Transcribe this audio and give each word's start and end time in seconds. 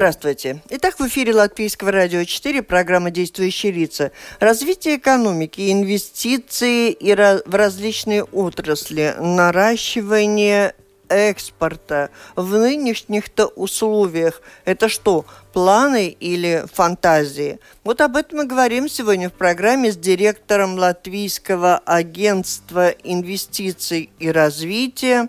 Здравствуйте. 0.00 0.62
Итак, 0.70 0.98
в 0.98 1.06
эфире 1.08 1.34
Латвийского 1.34 1.92
радио 1.92 2.24
4, 2.24 2.62
программа 2.62 3.10
«Действующие 3.10 3.70
лица». 3.70 4.12
Развитие 4.38 4.96
экономики, 4.96 5.70
инвестиции 5.70 6.90
и 6.90 7.14
в 7.14 7.54
различные 7.54 8.24
отрасли, 8.24 9.14
наращивание 9.18 10.74
экспорта 11.10 12.08
в 12.34 12.56
нынешних-то 12.56 13.48
условиях. 13.48 14.40
Это 14.64 14.88
что, 14.88 15.26
планы 15.52 16.08
или 16.08 16.64
фантазии? 16.72 17.58
Вот 17.84 18.00
об 18.00 18.16
этом 18.16 18.38
мы 18.38 18.46
говорим 18.46 18.88
сегодня 18.88 19.28
в 19.28 19.34
программе 19.34 19.92
с 19.92 19.98
директором 19.98 20.78
Латвийского 20.78 21.76
агентства 21.76 22.88
инвестиций 22.88 24.08
и 24.18 24.30
развития 24.30 25.28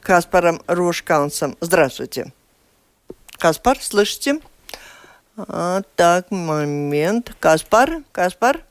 Каспаром 0.00 0.62
Рушкансом. 0.66 1.54
Здравствуйте. 1.60 2.32
Каспар, 3.38 3.78
слышите? 3.80 4.40
А, 5.36 5.82
так, 5.94 6.30
момент. 6.30 7.34
Каспар, 7.38 8.02
Каспар? 8.12 8.62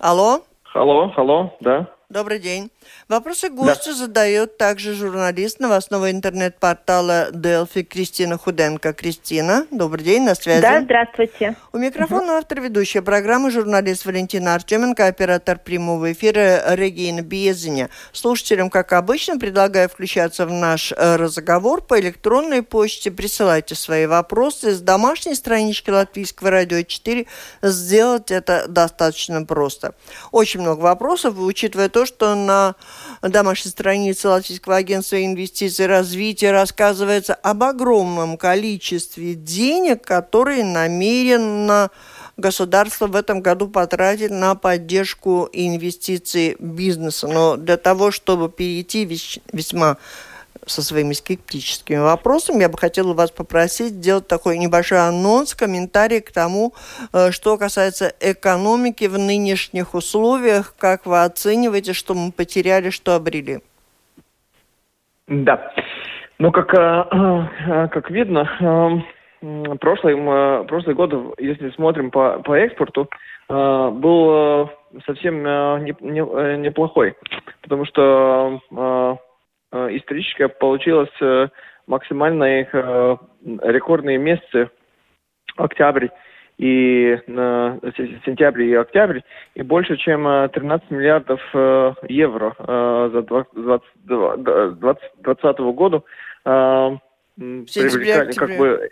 Алло? 0.00 0.42
Алло, 0.74 1.12
алло, 1.16 1.56
да. 1.60 1.88
Добрый 2.08 2.38
день. 2.38 2.70
Вопросы 3.08 3.50
гостю 3.50 3.90
да. 3.90 3.96
задает 3.96 4.56
также 4.56 4.94
журналист 4.94 5.60
новостного 5.60 6.10
интернет-портала 6.10 7.30
Delphi 7.30 7.82
Кристина 7.82 8.38
Худенко. 8.38 8.92
Кристина, 8.92 9.66
добрый 9.70 10.04
день, 10.04 10.22
на 10.22 10.34
связи. 10.34 10.62
Да, 10.62 10.80
здравствуйте. 10.80 11.56
У 11.72 11.78
микрофона 11.78 12.32
угу. 12.32 12.38
автор 12.38 12.60
ведущая 12.60 13.02
программы 13.02 13.50
журналист 13.50 14.06
Валентина 14.06 14.54
Артеменко, 14.54 15.06
оператор 15.06 15.58
прямого 15.58 16.12
эфира 16.12 16.74
Регина 16.74 17.20
Безиня. 17.20 17.90
Слушателям, 18.12 18.70
как 18.70 18.92
обычно, 18.92 19.38
предлагаю 19.38 19.88
включаться 19.88 20.46
в 20.46 20.52
наш 20.52 20.92
э, 20.92 21.16
разговор 21.16 21.82
по 21.82 22.00
электронной 22.00 22.62
почте. 22.62 23.10
Присылайте 23.10 23.74
свои 23.74 24.06
вопросы 24.06 24.72
с 24.72 24.80
домашней 24.80 25.34
странички 25.34 25.90
Латвийского 25.90 26.50
радио 26.50 26.82
4. 26.82 27.26
Сделать 27.62 28.30
это 28.30 28.66
достаточно 28.68 29.44
просто. 29.44 29.94
Очень 30.30 30.60
много 30.60 30.80
вопросов, 30.80 31.38
учитывая 31.38 31.88
то, 31.88 32.06
что 32.06 32.34
на 32.34 32.71
домашней 33.22 33.70
странице 33.70 34.28
Латвийского 34.28 34.76
агентства 34.76 35.24
инвестиций 35.24 35.84
и 35.84 35.88
развития 35.88 36.52
рассказывается 36.52 37.34
об 37.34 37.62
огромном 37.62 38.36
количестве 38.36 39.34
денег, 39.34 40.02
которые 40.02 40.64
намерено 40.64 41.90
государство 42.36 43.06
в 43.06 43.16
этом 43.16 43.40
году 43.40 43.68
потратить 43.68 44.30
на 44.30 44.54
поддержку 44.54 45.48
инвестиций 45.52 46.56
бизнеса. 46.58 47.28
Но 47.28 47.56
для 47.56 47.76
того, 47.76 48.10
чтобы 48.10 48.48
перейти 48.48 49.04
весьма 49.52 49.96
со 50.66 50.82
своими 50.82 51.12
скептическими 51.12 51.98
вопросами, 51.98 52.62
я 52.62 52.68
бы 52.68 52.78
хотела 52.78 53.14
вас 53.14 53.30
попросить 53.30 53.94
сделать 53.94 54.28
такой 54.28 54.58
небольшой 54.58 54.98
анонс, 55.08 55.54
комментарий 55.54 56.20
к 56.20 56.32
тому, 56.32 56.72
э, 57.12 57.30
что 57.32 57.56
касается 57.58 58.12
экономики 58.20 59.06
в 59.06 59.18
нынешних 59.18 59.94
условиях, 59.94 60.74
как 60.78 61.06
вы 61.06 61.22
оцениваете, 61.22 61.92
что 61.92 62.14
мы 62.14 62.32
потеряли, 62.32 62.90
что 62.90 63.14
обрели? 63.16 63.58
Да. 65.26 65.72
Ну, 66.38 66.52
как, 66.52 66.72
э, 66.74 66.78
э, 66.78 67.88
как 67.88 68.10
видно, 68.10 69.04
прошлый, 69.80 70.16
прошлый 70.66 70.94
год, 70.94 71.34
если 71.38 71.70
смотрим 71.70 72.10
по, 72.10 72.38
по 72.44 72.54
экспорту, 72.54 73.08
был 73.48 74.70
совсем 75.04 75.42
неплохой, 75.42 77.16
потому 77.60 77.84
что 77.84 79.18
Э, 79.72 79.88
исторически 79.92 80.46
получилось 80.46 81.10
э, 81.20 81.48
максимально 81.86 82.60
их 82.60 82.74
э, 82.74 83.16
рекордные 83.62 84.18
месяцы 84.18 84.68
октябрь 85.56 86.08
и 86.58 87.18
сентябрь 87.26 88.64
и 88.64 88.74
октябрь, 88.74 89.20
и 89.54 89.62
больше, 89.62 89.96
чем 89.96 90.24
13 90.24 90.90
миллиардов 90.90 91.40
евро 92.08 92.54
за 93.10 93.22
2020 93.22 95.58
года 95.74 96.02
привлекали 96.44 98.32
как 98.32 98.58
бы 98.58 98.90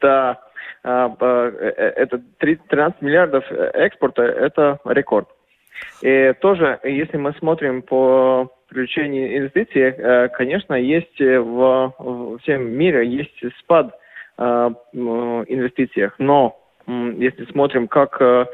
да, 0.00 0.40
это 0.82 2.22
13 2.38 3.02
миллиардов 3.02 3.44
экспорта, 3.50 4.22
это 4.22 4.78
рекорд. 4.86 5.28
И 6.00 6.32
тоже, 6.40 6.78
если 6.84 7.18
мы 7.18 7.34
смотрим 7.34 7.82
по 7.82 8.50
привлечению 8.74 9.38
инвестиций, 9.38 9.82
э, 9.82 10.28
конечно, 10.28 10.74
есть 10.74 11.18
в, 11.18 11.94
в 11.98 12.38
всем 12.40 12.70
мире 12.72 13.06
есть 13.06 13.32
спад 13.60 13.96
э, 14.36 14.70
в 14.92 15.44
инвестициях, 15.46 16.14
но 16.18 16.58
если 16.86 17.46
смотрим, 17.46 17.88
как 17.88 18.20
э, 18.20 18.44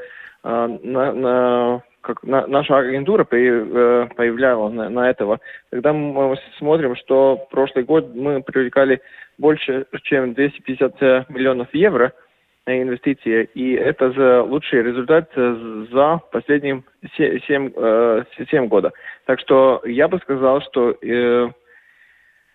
на, 0.45 1.13
на 1.13 1.83
как 2.03 2.23
на, 2.23 2.47
наша 2.47 2.79
агентура 2.79 3.25
появляла 3.25 4.71
на, 4.71 4.89
на 4.89 5.11
этого, 5.11 5.39
тогда 5.71 5.93
мы 5.93 6.35
смотрим, 6.57 6.97
что 6.97 7.47
прошлый 7.51 7.85
год 7.85 8.15
мы 8.15 8.43
привлекали 8.43 9.03
больше, 9.37 9.85
чем 10.05 10.33
250 10.33 11.29
миллионов 11.29 11.69
евро– 11.75 12.13
инвестиции. 12.79 13.49
И 13.55 13.73
это 13.73 14.13
за 14.13 14.43
лучший 14.43 14.83
результат 14.83 15.31
за 15.35 16.21
последние 16.31 16.83
7, 17.17 17.41
7, 17.47 18.25
7 18.51 18.67
года. 18.69 18.93
Так 19.27 19.41
что 19.41 19.83
я 19.85 20.09
бы 20.09 20.19
сказал, 20.19 20.61
что 20.63 20.91
э, 20.91 21.49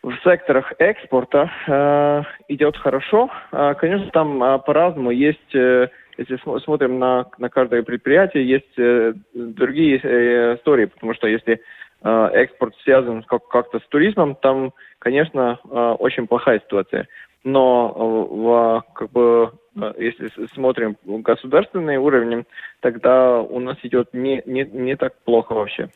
в 0.06 0.14
секторах 0.24 0.72
экспорта 0.78 1.50
э, 1.68 2.24
идет 2.50 2.78
хорошо. 2.78 3.30
Э, 3.52 3.74
конечно, 3.74 4.10
там 4.12 4.44
э, 4.44 4.60
по-разному 4.60 5.10
есть, 5.10 5.56
э, 5.56 5.88
если 6.18 6.38
смотрим 6.60 7.00
на, 7.00 7.26
на 7.40 7.50
каждое 7.50 7.82
предприятие, 7.82 8.48
есть 8.48 8.78
э, 8.78 9.14
другие 9.34 10.00
э, 10.02 10.56
истории, 10.58 10.86
потому 10.86 11.16
что 11.16 11.28
если 11.28 11.60
э, 12.04 12.30
экспорт 12.34 12.76
связан 12.84 13.24
как- 13.24 13.48
как-то 13.48 13.80
с 13.80 13.88
туризмом, 13.88 14.36
там, 14.36 14.74
конечно, 15.00 15.60
э, 15.64 15.96
очень 15.98 16.28
плохая 16.28 16.60
ситуация. 16.60 17.08
Но 17.44 17.92
э, 17.96 18.34
в, 18.36 18.84
как 18.94 19.12
бы 19.12 19.52
Э, 19.52 19.65
если 19.98 20.30
смотрим 20.54 20.98
государственный 21.06 21.98
уровень, 21.98 22.46
тогда 22.80 23.42
у 23.42 23.60
нас 23.60 23.78
идет 23.84 24.14
не, 24.14 24.42
не, 24.46 24.64
не 24.64 24.96
так 24.96 25.14
плохо 25.24 25.54
вообще. 25.54 25.90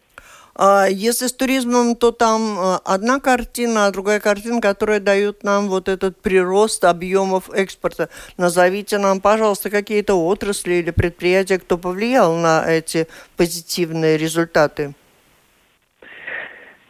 А 0.61 0.87
если 0.89 1.27
с 1.27 1.33
туризмом, 1.33 1.95
то 1.95 2.11
там 2.11 2.41
э, 2.41 2.79
одна 2.83 3.21
картина, 3.21 3.85
а 3.85 3.91
другая 3.91 4.19
картина, 4.19 4.59
которая 4.59 4.99
дает 4.99 5.41
нам 5.43 5.69
вот 5.69 5.87
этот 5.87 6.21
прирост 6.21 6.83
объемов 6.83 7.49
экспорта. 7.53 8.09
Назовите 8.37 8.97
нам, 8.97 9.21
пожалуйста, 9.21 9.69
какие-то 9.69 10.15
отрасли 10.15 10.73
или 10.73 10.91
предприятия, 10.91 11.59
кто 11.59 11.77
повлиял 11.77 12.35
на 12.35 12.65
эти 12.67 13.07
позитивные 13.37 14.17
результаты. 14.17 14.93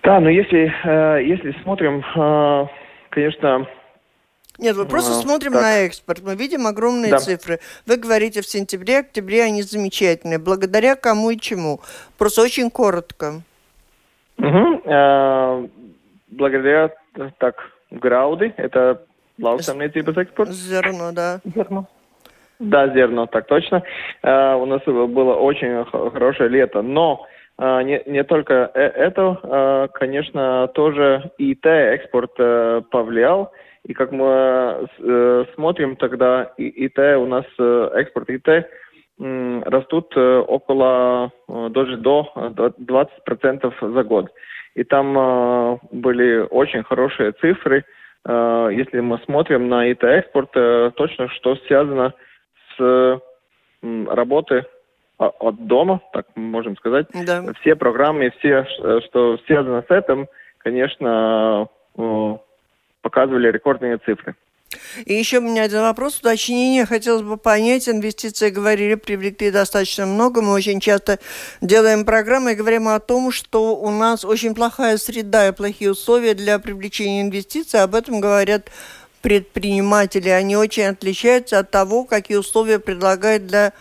Да, 0.02 0.20
но 0.20 0.30
если, 0.30 0.74
э, 0.84 1.24
если 1.24 1.52
смотрим, 1.62 2.04
конечно, 3.12 3.68
нет, 4.60 4.76
мы 4.76 4.86
просто 4.86 5.12
а, 5.12 5.22
смотрим 5.22 5.54
так. 5.54 5.62
на 5.62 5.80
экспорт. 5.86 6.22
Мы 6.24 6.36
видим 6.36 6.68
огромные 6.68 7.12
да. 7.12 7.18
цифры. 7.18 7.60
Вы 7.86 7.96
говорите, 7.96 8.42
в 8.42 8.46
сентябре, 8.46 9.00
октябре 9.00 9.44
они 9.44 9.62
замечательные. 9.62 10.38
Благодаря 10.38 10.96
кому 10.96 11.30
и 11.30 11.38
чему? 11.38 11.80
Просто 12.18 12.42
очень 12.42 12.70
коротко. 12.70 13.42
Угу. 14.38 14.82
А, 14.86 15.66
благодаря, 16.28 16.92
так, 17.38 17.56
грауды, 17.90 18.54
это 18.58 19.02
lauksaimniecības 19.40 20.22
экспорт. 20.22 20.50
Зерно, 20.52 21.12
да. 21.14 21.40
Зерно. 21.46 21.88
Да, 22.60 22.90
зерно, 22.94 23.26
так 23.28 23.48
точно. 23.48 23.84
А, 24.22 24.58
у 24.58 24.66
нас 24.66 24.82
было 24.86 25.36
очень 25.36 25.86
хорошее 25.86 26.50
лето, 26.50 26.82
но 26.82 27.26
а, 27.58 27.82
не, 27.84 28.04
не 28.06 28.24
только 28.24 28.70
э, 28.74 28.82
это, 28.82 29.90
конечно, 29.94 30.68
тоже 30.74 31.32
ИТ 31.38 31.66
экспорт 31.66 32.32
а, 32.40 32.82
повлиял. 32.82 33.52
И 33.86 33.94
как 33.94 34.12
мы 34.12 34.88
э, 35.00 35.46
смотрим 35.56 35.96
тогда, 35.96 36.52
ИТ 36.58 37.00
у 37.18 37.26
нас, 37.26 37.46
э, 37.58 37.90
экспорт 37.96 38.30
ИТ 38.30 38.48
э, 38.48 38.64
растут 39.66 40.14
э, 40.16 40.38
около, 40.40 41.32
э, 41.48 41.70
даже 41.72 41.98
до 41.98 42.32
20% 42.36 43.94
за 43.94 44.04
год. 44.04 44.32
И 44.76 44.84
там 44.84 45.18
э, 45.18 45.78
были 45.92 46.48
очень 46.50 46.84
хорошие 46.84 47.32
цифры. 47.34 47.86
Э, 48.26 48.70
если 48.72 49.00
мы 49.00 49.18
смотрим 49.26 49.70
на 49.70 49.92
ИТ-экспорт, 49.92 50.52
э, 50.56 50.92
точно 50.96 51.30
что 51.30 51.56
связано 51.68 52.14
с 52.78 53.22
работы 53.82 54.66
от 55.18 55.68
дома, 55.68 56.02
так 56.14 56.28
можем 56.36 56.78
сказать. 56.78 57.08
Да. 57.26 57.44
Все 57.62 57.76
программы, 57.76 58.32
все, 58.40 58.66
что 59.06 59.38
связано 59.48 59.84
с 59.88 59.92
этим, 59.92 60.28
конечно, 60.60 61.68
показывали 63.10 63.52
рекордные 63.52 63.98
цифры. 63.98 64.36
И 65.06 65.14
еще 65.16 65.40
у 65.40 65.42
меня 65.42 65.64
один 65.64 65.82
вопрос, 65.82 66.20
уточнение. 66.20 66.86
Хотелось 66.86 67.24
бы 67.24 67.38
понять, 67.38 67.90
инвестиции, 67.90 68.52
говорили, 68.52 68.96
привлекли 68.96 69.50
достаточно 69.50 70.06
много. 70.06 70.42
Мы 70.42 70.52
очень 70.54 70.80
часто 70.80 71.18
делаем 71.60 72.06
программы 72.06 72.52
и 72.52 72.56
говорим 72.56 72.88
о 72.88 73.00
том, 73.00 73.32
что 73.32 73.76
у 73.76 73.90
нас 73.90 74.24
очень 74.24 74.54
плохая 74.54 74.98
среда 74.98 75.48
и 75.48 75.52
плохие 75.54 75.92
условия 75.92 76.36
для 76.36 76.60
привлечения 76.60 77.22
инвестиций. 77.22 77.82
Об 77.82 77.96
этом 77.96 78.20
говорят 78.20 78.70
предприниматели. 79.22 80.30
Они 80.30 80.56
очень 80.56 80.84
отличаются 80.84 81.60
от 81.60 81.72
того, 81.72 82.04
какие 82.04 82.38
условия 82.38 82.78
предлагают 82.78 83.48
для 83.48 83.74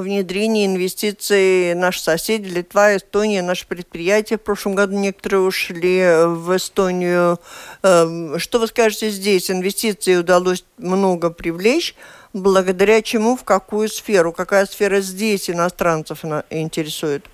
внедрения 0.00 0.66
инвестиций 0.66 1.74
наши 1.74 2.00
соседи, 2.00 2.48
Литва, 2.48 2.96
Эстония, 2.96 3.42
наши 3.42 3.66
предприятия. 3.66 4.36
В 4.36 4.42
прошлом 4.42 4.74
году 4.74 4.94
некоторые 4.94 5.40
ушли 5.42 6.02
в 6.26 6.56
Эстонию. 6.56 7.38
Эм, 7.82 8.38
что 8.38 8.58
вы 8.58 8.66
скажете 8.66 9.08
здесь? 9.08 9.50
Инвестиций 9.50 10.18
удалось 10.18 10.66
много 10.78 11.30
привлечь, 11.30 11.94
благодаря 12.32 13.02
чему, 13.02 13.36
в 13.36 13.44
какую 13.44 13.88
сферу? 13.88 14.32
Какая 14.32 14.64
сфера 14.66 14.96
здесь 14.96 15.48
иностранцев 15.48 16.24
интересует? 16.50 17.24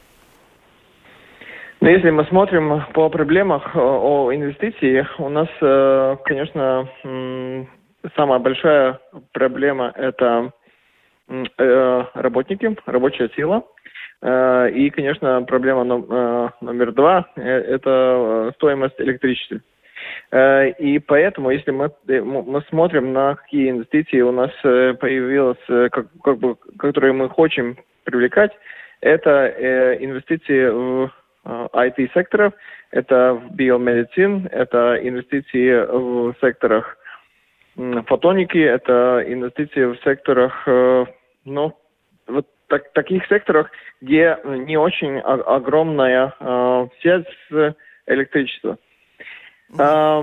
Ну, 1.81 1.89
если 1.89 2.11
мы 2.11 2.27
смотрим 2.27 2.85
по 2.93 3.09
проблемах 3.09 3.75
о 3.75 4.31
инвестиции, 4.35 5.07
у 5.19 5.31
нас, 5.31 5.49
э, 5.63 6.17
конечно, 6.25 6.87
самая 8.15 8.39
большая 8.39 9.01
проблема– 9.33 9.91
это 9.97 10.53
Э, 10.53 10.60
работники, 12.15 12.77
рабочая 12.87 13.29
сила. 13.37 13.63
Э, 14.23 14.71
и, 14.71 14.91
конечно, 14.91 15.43
проблема 15.43 15.83
э, 15.83 16.49
номер 16.61 16.93
два– 16.93 17.27
это 17.37 18.53
стоимость 18.57 19.01
электричества. 19.01 19.61
И 20.33 20.99
поэтому, 21.07 21.51
если 21.51 21.73
мы, 21.73 21.91
мы 22.07 22.63
смотрим 22.71 23.13
на 23.13 23.35
какие 23.35 23.71
инвестиции 23.71 24.23
у 24.23 24.33
нас 24.33 24.51
появилось, 24.63 25.59
как, 25.67 26.07
как 26.25 26.39
бы, 26.39 26.57
которые 26.79 27.13
мы 27.13 27.29
хотим 27.29 27.77
привлекать, 28.05 28.51
это 29.03 29.49
инвестиции 30.01 30.69
в 30.69 31.11
IT-секторов, 31.45 32.55
это 32.93 33.35
в 33.35 33.55
биомедицин, 33.55 34.49
это 34.51 34.99
инвестиции 35.03 35.85
в 35.85 36.35
секторах 36.41 36.97
фотоники, 38.07 38.59
это 38.59 39.23
инвестиции 39.27 39.85
в 39.85 39.97
секторах 40.03 40.67
ну, 41.45 41.77
вот 42.27 42.47
так, 42.69 42.93
таких 42.93 43.27
секторах, 43.27 43.71
где 44.01 44.39
не 44.45 44.77
очень 44.77 45.19
огромная 45.19 46.35
э, 46.39 46.89
связь 47.01 47.25
с 47.49 47.77
электричеством. 48.07 48.79
Э, 49.79 50.23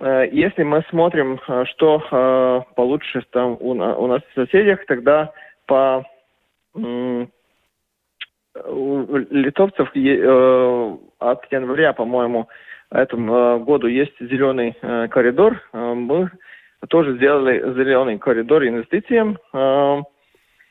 э, 0.00 0.28
если 0.32 0.62
мы 0.62 0.84
смотрим, 0.90 1.40
что 1.66 2.02
э, 2.10 2.74
получше 2.74 3.22
там 3.30 3.56
у, 3.60 3.70
у 3.70 4.06
нас 4.06 4.22
в 4.22 4.34
соседях, 4.34 4.84
тогда 4.86 5.32
по 5.66 6.04
э, 6.76 7.26
у 8.54 9.16
литовцев 9.30 9.90
э, 9.96 10.96
от 11.18 11.52
января, 11.52 11.92
по-моему, 11.92 12.48
этому 12.90 13.34
э, 13.34 13.58
году 13.60 13.86
есть 13.86 14.14
зеленый 14.20 14.76
э, 14.80 15.08
коридор. 15.08 15.60
Э, 15.72 15.94
мы 15.94 16.30
тоже 16.88 17.16
сделали 17.16 17.60
зеленый 17.74 18.18
коридор 18.18 18.64
инвестициям. 18.64 19.38
Э, 19.52 20.02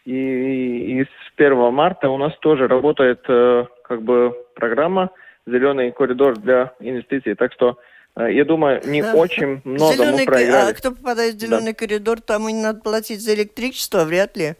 и, 0.06 1.02
и 1.02 1.04
с 1.04 1.34
1 1.38 1.74
марта 1.74 2.10
у 2.10 2.18
нас 2.18 2.36
тоже 2.40 2.68
работает 2.68 3.22
э, 3.28 3.66
как 3.84 4.02
бы 4.02 4.36
программа 4.56 5.12
«Зеленый 5.46 5.92
коридор 5.92 6.38
для 6.38 6.74
инвестиций». 6.80 7.36
Так 7.36 7.54
что 7.54 7.78
э, 8.16 8.34
я 8.34 8.46
думаю, 8.46 8.82
не 8.86 9.02
а, 9.02 9.14
очень 9.14 9.62
много 9.64 9.94
зеленый, 9.94 10.20
мы 10.20 10.26
проиграли. 10.26 10.72
А 10.72 10.74
кто 10.74 10.92
попадает 10.92 11.36
в 11.36 11.40
зеленый 11.40 11.74
да. 11.74 11.78
коридор, 11.78 12.22
там 12.22 12.50
и 12.50 12.54
не 12.54 12.64
надо 12.64 12.82
платить 12.82 13.22
за 13.22 13.36
электричество, 13.36 14.04
вряд 14.04 14.36
ли. 14.38 14.54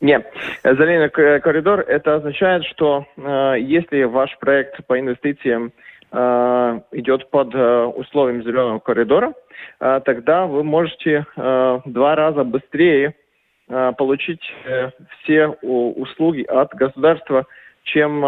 Нет, 0.00 0.30
зеленый 0.64 1.08
коридор 1.10 1.80
это 1.80 2.16
означает, 2.16 2.64
что 2.64 3.06
э, 3.16 3.54
если 3.60 4.02
ваш 4.02 4.36
проект 4.38 4.84
по 4.86 4.98
инвестициям 4.98 5.72
э, 6.12 6.80
идет 6.92 7.30
под 7.30 7.54
э, 7.54 7.84
условием 7.84 8.42
зеленого 8.42 8.80
коридора, 8.80 9.32
э, 9.80 10.00
тогда 10.04 10.46
вы 10.46 10.64
можете 10.64 11.24
э, 11.36 11.80
два 11.86 12.14
раза 12.14 12.44
быстрее 12.44 13.14
Э, 13.16 13.25
получить 13.68 14.42
э, 14.64 14.90
все 15.22 15.48
услуги 15.48 16.42
от 16.42 16.72
государства, 16.74 17.46
чем 17.84 18.20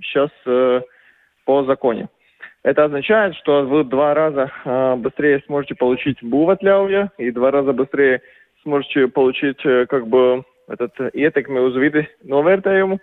сейчас 0.00 0.30
э, 0.46 0.80
по 1.44 1.64
законе. 1.64 2.08
Это 2.62 2.84
означает, 2.84 3.34
что 3.36 3.62
вы 3.62 3.84
два 3.84 4.14
раза 4.14 4.50
быстрее 4.98 5.42
сможете 5.46 5.74
получить 5.74 6.22
буватļauja 6.22 7.10
и 7.18 7.32
два 7.32 7.50
раза 7.50 7.72
быстрее 7.72 8.22
сможете 8.62 9.08
получить 9.08 9.60
как 9.62 10.06
бы 10.06 10.44
этот 10.68 10.94
ietekmi 11.12 11.60
uz 11.60 11.76
vidi 11.76 12.06
novērtējumu. 12.24 12.98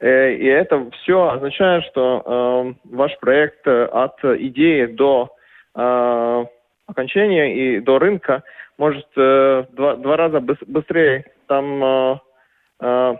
И 0.00 0.46
это 0.46 0.90
все 0.90 1.28
означает, 1.28 1.84
что 1.84 2.74
ваш 2.84 3.16
проект 3.20 3.66
от 3.68 4.18
идеи 4.24 4.86
до 4.86 5.36
окончания 6.86 7.54
и 7.54 7.80
до 7.80 7.98
рынка 7.98 8.42
может 8.78 9.06
э, 9.16 9.64
два, 9.72 9.96
два 9.96 10.16
раза 10.16 10.40
быстрее 10.40 11.24
там 11.46 11.84
э, 11.84 12.18
э, 12.80 13.14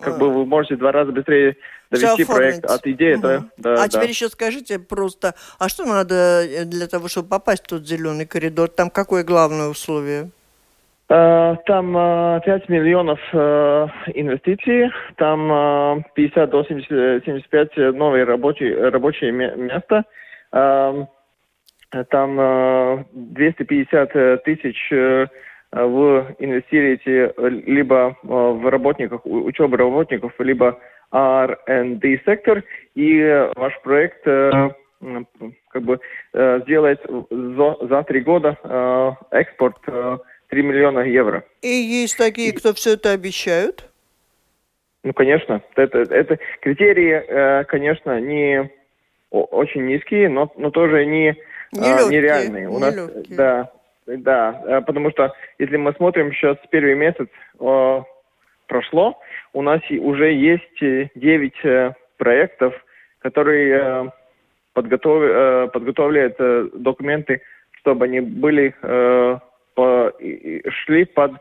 как 0.00 0.18
бы 0.18 0.30
вы 0.30 0.44
можете 0.46 0.76
два 0.76 0.92
раза 0.92 1.12
быстрее 1.12 1.56
довести 1.90 2.24
проект 2.24 2.64
от 2.64 2.86
идеи. 2.86 3.14
Угу. 3.14 3.22
Да, 3.22 3.42
да, 3.56 3.74
а 3.74 3.76
да. 3.76 3.88
теперь 3.88 4.10
еще 4.10 4.28
скажите 4.28 4.78
просто, 4.78 5.34
а 5.58 5.68
что 5.68 5.84
надо 5.84 6.44
э, 6.44 6.64
для 6.64 6.86
того, 6.86 7.08
чтобы 7.08 7.28
попасть 7.28 7.64
в 7.64 7.68
тот 7.68 7.86
зеленый 7.86 8.26
коридор? 8.26 8.68
Там 8.68 8.90
какое 8.90 9.24
главное 9.24 9.68
условие? 9.68 10.30
Э, 11.08 11.56
там 11.66 11.92
5 12.44 12.68
миллионов 12.68 13.20
инвестиций, 14.14 14.90
там 15.16 16.04
50 16.14 16.50
до 16.50 16.64
70, 16.64 17.24
75 17.24 17.94
новые 17.94 18.24
рабочие, 18.24 18.88
рабочие 18.88 19.32
места. 19.32 20.04
Там 22.08 23.04
250 23.12 24.16
э, 24.16 24.38
тысяч 24.44 24.92
э, 24.92 25.26
вы 25.72 26.34
инвестируете 26.38 27.34
либо 27.36 28.16
э, 28.22 28.26
в 28.26 28.70
работников, 28.70 29.20
учебу 29.24 29.76
работников, 29.76 30.32
либо 30.38 30.78
R&D 31.12 32.20
сектор, 32.24 32.64
и 32.94 33.50
ваш 33.54 33.78
проект 33.82 34.24
как 34.24 35.82
бы 35.82 36.00
сделает 36.32 37.04
за, 37.30 37.76
за 37.82 38.02
три 38.04 38.20
года 38.20 39.18
экспорт 39.30 39.76
3 39.84 40.62
миллиона 40.62 41.00
евро. 41.00 41.44
И 41.60 41.68
есть 41.68 42.16
такие, 42.16 42.54
кто 42.54 42.72
все 42.72 42.94
это 42.94 43.10
обещают? 43.10 43.90
Ну, 45.04 45.12
конечно. 45.12 45.60
Это, 45.76 45.98
это 45.98 46.38
критерии, 46.62 47.64
конечно, 47.64 48.18
не 48.20 48.70
очень 49.30 49.84
низкие, 49.84 50.30
но, 50.30 50.50
но 50.56 50.70
тоже 50.70 51.04
не 51.04 51.36
Нелегкие, 51.72 52.04
а, 52.04 52.10
нереальные. 52.10 52.68
У 52.68 52.78
нас, 52.78 52.94
да, 53.28 53.70
да, 54.06 54.62
э, 54.66 54.80
потому 54.82 55.10
что 55.10 55.32
если 55.58 55.76
мы 55.76 55.92
смотрим 55.94 56.32
сейчас 56.32 56.58
первый 56.70 56.94
месяц 56.94 57.28
о, 57.58 58.04
прошло, 58.66 59.18
у 59.52 59.62
нас 59.62 59.80
уже 59.90 60.32
есть 60.32 60.80
9 60.80 61.64
э, 61.64 61.92
проектов, 62.18 62.74
которые 63.20 63.80
э, 63.80 64.10
подготов, 64.74 65.72
подготовляют 65.72 66.36
документы, 66.82 67.42
чтобы 67.72 68.06
они 68.06 68.20
были 68.20 68.74
по, 69.74 70.12
шли 70.18 71.04
под 71.04 71.32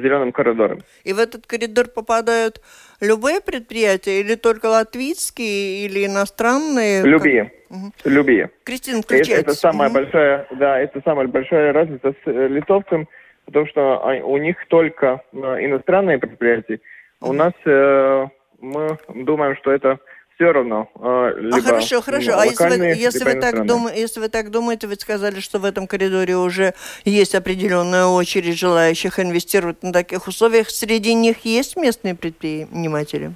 зеленым 0.00 0.32
коридором. 0.32 0.80
И 1.04 1.12
в 1.12 1.18
этот 1.18 1.46
коридор 1.46 1.88
попадают 1.88 2.60
любые 3.00 3.40
предприятия 3.40 4.20
или 4.20 4.34
только 4.34 4.66
латвийские 4.66 5.86
или 5.86 6.06
иностранные? 6.06 7.02
Любые. 7.02 7.52
Угу. 7.70 7.92
Любые. 8.04 8.50
Кристина, 8.64 9.02
включайте. 9.02 9.32
Это, 9.32 9.50
это 9.50 9.54
самая 9.54 9.88
угу. 9.88 9.94
большая, 9.94 10.46
да, 10.52 10.78
это 10.78 11.00
самая 11.04 11.26
большая 11.26 11.72
разница 11.72 12.12
с 12.12 12.26
э, 12.26 12.48
литовцем, 12.48 13.08
потому 13.44 13.66
что 13.66 13.98
у 14.24 14.36
них 14.38 14.56
только 14.68 15.22
э, 15.32 15.36
иностранные 15.36 16.18
предприятия. 16.18 16.80
Угу. 17.20 17.30
У 17.30 17.32
нас 17.32 17.52
э, 17.64 18.26
мы 18.60 18.98
думаем, 19.14 19.56
что 19.56 19.72
это 19.72 19.98
все 20.36 20.52
равно. 20.52 20.88
А, 20.96 21.30
либо, 21.30 21.56
а 21.56 21.60
хорошо, 21.60 22.02
хорошо. 22.02 22.38
А 22.38 22.44
если 22.44 22.68
вы, 22.68 22.84
если, 22.86 23.24
вы 23.24 23.40
так 23.40 23.66
дум, 23.66 23.88
если 23.88 24.20
вы 24.20 24.28
так 24.28 24.50
думаете, 24.50 24.86
вы 24.86 24.94
сказали, 24.96 25.40
что 25.40 25.58
в 25.58 25.64
этом 25.64 25.86
коридоре 25.86 26.36
уже 26.36 26.74
есть 27.04 27.34
определенная 27.34 28.06
очередь 28.06 28.58
желающих 28.58 29.18
инвестировать 29.18 29.82
на 29.82 29.92
таких 29.92 30.28
условиях. 30.28 30.70
Среди 30.70 31.14
них 31.14 31.44
есть 31.44 31.76
местные 31.76 32.14
предприниматели? 32.14 33.32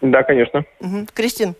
Да, 0.00 0.22
конечно. 0.22 0.64
Угу. 0.80 1.08
Кристин? 1.14 1.54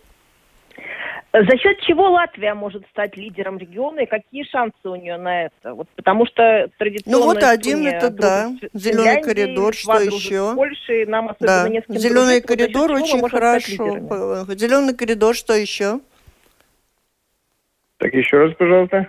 За 1.33 1.57
счет 1.57 1.79
чего 1.81 2.09
Латвия 2.09 2.53
может 2.53 2.85
стать 2.87 3.15
лидером 3.15 3.57
региона 3.57 4.01
и 4.01 4.05
какие 4.05 4.43
шансы 4.43 4.75
у 4.83 4.95
нее 4.95 5.15
на 5.15 5.45
это? 5.45 5.73
Вот, 5.73 5.87
потому 5.95 6.25
что 6.25 6.69
традиционно... 6.77 7.17
Ну 7.17 7.23
вот 7.25 7.41
один 7.41 7.87
это 7.87 8.09
да, 8.09 8.49
зеленый 8.73 9.21
коридор, 9.21 9.73
что 9.73 9.97
еще? 9.99 10.53
Польши, 10.55 11.05
нам 11.07 11.29
особенно 11.29 11.63
да. 11.63 11.69
не 11.69 11.81
с 11.81 11.85
кем 11.85 11.95
Зеленый 11.95 12.41
коридор 12.41 12.91
вот 12.91 13.01
очень 13.01 13.29
хорошо. 13.29 14.45
Зеленый 14.55 14.93
коридор, 14.93 15.33
что 15.33 15.53
еще? 15.53 16.01
Так 17.97 18.13
еще 18.13 18.37
раз, 18.37 18.53
пожалуйста. 18.55 19.07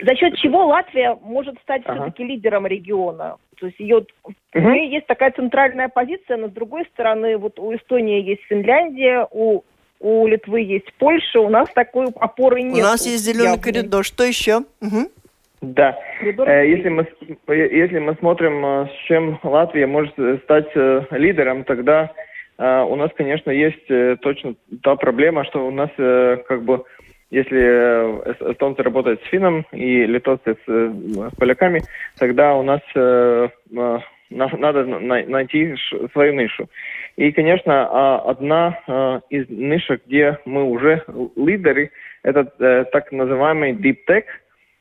За 0.00 0.16
счет 0.16 0.36
чего 0.36 0.66
Латвия 0.66 1.18
может 1.22 1.58
стать 1.60 1.82
ага. 1.84 1.94
все-таки 1.94 2.24
лидером 2.24 2.66
региона? 2.66 3.36
То 3.58 3.66
есть 3.66 3.78
ее, 3.78 3.98
угу. 4.24 4.34
у 4.54 4.58
нее 4.58 4.90
есть 4.90 5.06
такая 5.06 5.32
центральная 5.32 5.88
позиция, 5.88 6.38
но 6.38 6.48
с 6.48 6.52
другой 6.52 6.86
стороны, 6.94 7.36
вот 7.36 7.58
у 7.58 7.74
Эстонии 7.74 8.22
есть 8.22 8.42
Финляндия, 8.48 9.28
у 9.30 9.62
у 10.02 10.26
Литвы 10.26 10.60
есть 10.60 10.92
Польша, 10.98 11.40
у 11.40 11.48
нас 11.48 11.68
такой 11.74 12.06
опоры 12.16 12.62
нет. 12.62 12.74
У 12.74 12.80
нас 12.80 13.06
есть 13.06 13.24
зеленый 13.24 13.56
явный. 13.56 13.62
коридор. 13.62 14.04
Что 14.04 14.24
еще? 14.24 14.62
Угу. 14.80 15.10
Да. 15.62 15.96
Э, 16.20 16.68
если 16.68 16.88
мы, 16.88 17.06
если 17.48 18.00
мы 18.00 18.14
смотрим, 18.16 18.66
э, 18.66 18.86
с 18.88 19.06
чем 19.06 19.38
Латвия 19.44 19.86
может 19.86 20.14
стать 20.42 20.68
э, 20.74 21.02
лидером, 21.12 21.64
тогда 21.64 22.12
у 22.58 22.94
нас, 22.94 23.10
конечно, 23.16 23.50
есть 23.50 23.88
точно 24.20 24.54
та 24.82 24.94
проблема, 24.94 25.44
что 25.44 25.66
у 25.66 25.72
нас 25.72 25.90
как 25.96 26.62
бы 26.62 26.84
если 27.30 27.58
эстонцы 28.52 28.82
работают 28.82 29.20
с 29.22 29.28
финном 29.30 29.66
и 29.72 30.04
литовцы 30.04 30.54
с, 30.54 30.68
с 30.68 31.34
поляками, 31.36 31.82
тогда 32.18 32.54
у 32.54 32.62
нас 32.62 32.80
надо 34.30 34.84
найти 34.84 35.74
свою 36.12 36.34
нишу. 36.34 36.68
И, 37.16 37.30
конечно, 37.32 37.88
а, 37.90 38.18
одна 38.30 38.78
а, 38.86 39.20
из 39.28 39.48
нишек, 39.48 40.02
где 40.06 40.38
мы 40.44 40.64
уже 40.64 41.04
лидеры, 41.36 41.90
это 42.22 42.52
э, 42.58 42.84
так 42.92 43.10
называемый 43.10 43.72
deep 43.72 43.98
tech, 44.08 44.24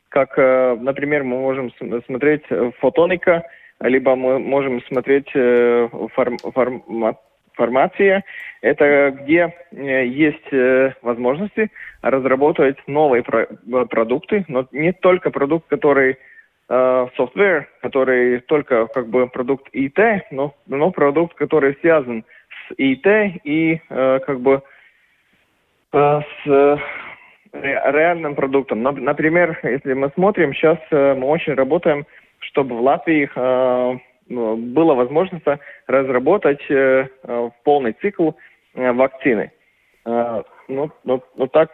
как, 0.10 0.38
э, 0.38 0.78
например, 0.80 1.24
мы 1.24 1.40
можем 1.40 1.72
смотреть 2.06 2.44
фотоника, 2.80 3.44
либо 3.80 4.16
мы 4.16 4.38
можем 4.40 4.82
смотреть 4.84 5.30
э, 5.34 5.90
фарм, 6.14 6.38
фарм, 6.38 7.18
формация. 7.54 8.24
Это 8.62 9.18
где 9.20 9.54
есть 9.72 11.02
возможности 11.02 11.72
разработать 12.02 12.78
новые 12.86 13.24
продукты, 13.24 14.46
но 14.48 14.68
не 14.72 14.94
только 14.94 15.32
продукт, 15.32 15.68
который 15.68 16.18
софтвер, 17.18 17.68
который 17.82 18.40
только 18.40 18.88
как 18.88 19.08
бы 19.08 19.28
продукт 19.28 19.68
ИТ, 19.74 20.00
но, 20.32 20.56
но 20.68 20.92
продукт, 20.92 21.36
который 21.36 21.78
связан 21.82 22.24
с 22.68 22.74
ИТ 22.78 23.06
и 23.44 23.82
э, 23.90 24.20
как 24.26 24.40
бы 24.40 24.62
э, 25.92 26.22
с 26.46 26.80
реальным 27.52 28.36
продуктом. 28.36 28.84
Например, 28.84 29.60
если 29.64 29.94
мы 29.94 30.12
смотрим, 30.16 30.54
сейчас 30.54 30.78
э, 30.92 31.14
мы 31.16 31.28
очень 31.28 31.56
работаем, 31.56 32.06
чтобы 32.40 32.78
в 32.78 32.82
Латвии 32.82 33.30
э, 33.36 33.98
была 34.30 34.94
возможность 34.94 35.46
разработать 35.88 36.64
э, 36.70 37.08
в 37.24 37.54
полный 37.66 37.92
цикл 38.00 38.32
э, 38.76 38.92
вакцины. 38.94 39.52
Э, 40.06 40.44
ну, 40.70 40.90
ну, 41.04 41.22
ну 41.36 41.48
так, 41.48 41.70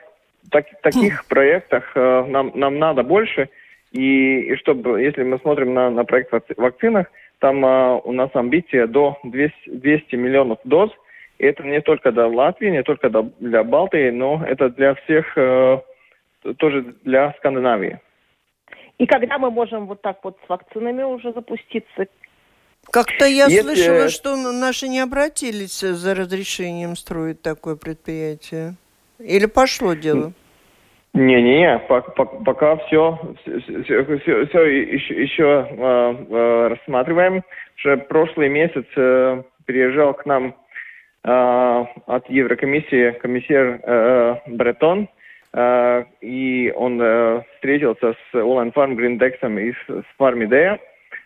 так, 0.50 0.66
таких 0.82 1.24
проектах 1.30 1.92
э, 1.94 2.26
нам, 2.28 2.52
нам 2.56 2.80
надо 2.80 3.04
больше– 3.04 3.50
и, 3.92 4.40
и 4.42 4.56
чтобы, 4.58 5.02
если 5.02 5.24
мы 5.24 5.40
смотрим 5.40 5.74
на, 5.74 5.90
на 5.90 6.04
проект 6.04 6.32
вакцинах, 6.58 7.08
там 7.40 7.64
а, 7.66 7.98
у 7.98 8.12
нас 8.12 8.30
амбиция 8.34 8.88
до 8.88 9.18
200, 9.24 9.70
200 9.70 10.16
миллионов 10.16 10.60
доз. 10.64 10.92
И 11.38 11.46
это 11.46 11.64
не 11.64 11.82
только 11.82 12.12
для 12.12 12.28
Латвии, 12.28 12.70
не 12.70 12.84
только 12.84 13.10
для 13.10 13.64
Балтии, 13.64 14.10
но 14.10 14.44
это 14.44 14.70
для 14.70 14.96
всех, 14.96 15.38
э, 15.38 15.80
тоже 16.58 16.96
для 17.04 17.34
Скандинавии. 17.38 18.00
И 18.98 19.06
когда 19.06 19.38
мы 19.38 19.52
можем 19.52 19.86
вот 19.86 20.02
так 20.02 20.18
вот 20.24 20.38
с 20.46 20.50
вакцинами 20.50 21.04
уже 21.04 21.32
запуститься? 21.34 22.08
Как-то 22.90 23.26
я 23.26 23.46
Если... 23.46 23.62
слышала, 23.62 24.10
что 24.10 24.36
наши 24.36 24.88
не 24.88 25.00
обратились 25.00 25.80
за 25.80 26.16
разрешением 26.16 26.96
строить 26.96 27.42
такое 27.44 27.76
предприятие. 27.76 28.74
Или 29.20 29.46
пошло 29.46 29.94
дело? 29.94 30.34
Не-не-не, 31.18 31.80
пока 32.46 32.76
все, 32.78 33.18
все, 33.42 33.84
все, 33.84 34.46
все 34.46 34.66
еще, 34.66 35.22
еще 35.24 35.68
э, 35.68 36.16
э, 36.30 36.68
рассматриваем. 36.68 37.42
Уже 37.78 37.98
прошлый 37.98 38.50
месяц 38.50 38.86
э, 38.96 39.42
приезжал 39.66 40.14
к 40.14 40.28
нам 40.28 40.54
э, 41.24 41.86
от 42.06 42.30
Еврокомиссии 42.30 43.18
комиссар 43.20 43.80
э, 43.82 44.36
Бретон, 44.46 45.10
э, 45.54 46.04
и 46.22 46.72
он 46.76 47.02
э, 47.02 47.42
встретился 47.56 48.14
с 48.14 48.36
Улан 48.36 48.72
Фарм 48.72 48.96
Гриндексом 48.96 49.58
и 49.58 49.72
с, 49.72 49.90
с 49.90 50.06
Фармидея, 50.20 50.80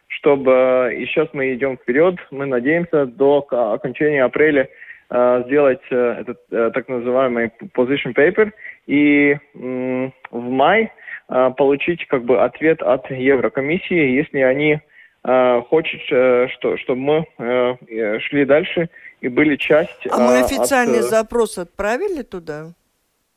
чтобы 0.08 0.52
э, 0.54 0.96
и 0.96 1.06
сейчас 1.08 1.28
мы 1.34 1.54
идем 1.54 1.76
вперед. 1.76 2.16
Мы 2.32 2.46
надеемся 2.46 3.08
до 3.08 3.46
окончания 3.50 4.24
апреля 4.24 4.70
э, 5.10 5.44
сделать 5.48 5.84
э, 5.90 6.16
этот 6.22 6.40
э, 6.50 6.72
так 6.74 6.88
называемый 6.88 7.52
position 7.76 8.16
paper– 8.16 8.54
и 8.92 9.38
в 9.54 10.12
май 10.34 10.92
а, 11.30 11.52
получить 11.52 12.06
как 12.08 12.26
бы 12.26 12.42
ответ 12.44 12.82
от 12.82 13.10
Еврокомиссии, 13.10 14.18
если 14.18 14.40
они 14.40 14.82
а, 15.24 15.62
хотят, 15.62 16.02
э, 16.12 16.48
что, 16.50 16.78
чтобы 16.78 17.00
мы 17.00 17.26
э, 17.38 18.20
шли 18.20 18.44
дальше 18.44 18.90
и 19.22 19.30
были 19.30 19.56
часть... 19.56 20.08
А 20.12 20.18
мы 20.18 20.40
официальный 20.40 21.00
от... 21.00 21.06
запрос 21.06 21.58
отправили 21.58 22.22
туда? 22.24 22.74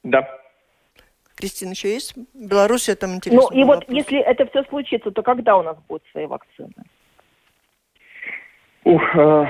Да. 0.03 0.29
Кристина, 1.37 1.71
еще 1.71 1.93
есть? 1.93 2.15
Беларусь 2.35 2.87
там 2.99 3.15
интересно. 3.15 3.49
Ну 3.53 3.57
и 3.57 3.63
вот 3.65 3.85
если 3.89 4.19
это 4.19 4.47
все 4.47 4.65
случится, 4.65 5.13
то 5.13 5.23
когда 5.23 5.57
у 5.57 5.63
нас 5.63 5.77
будут 5.89 6.03
свои 6.11 6.27
вакцины? 6.27 6.73
Ух, 8.83 9.03
э, 9.17 9.47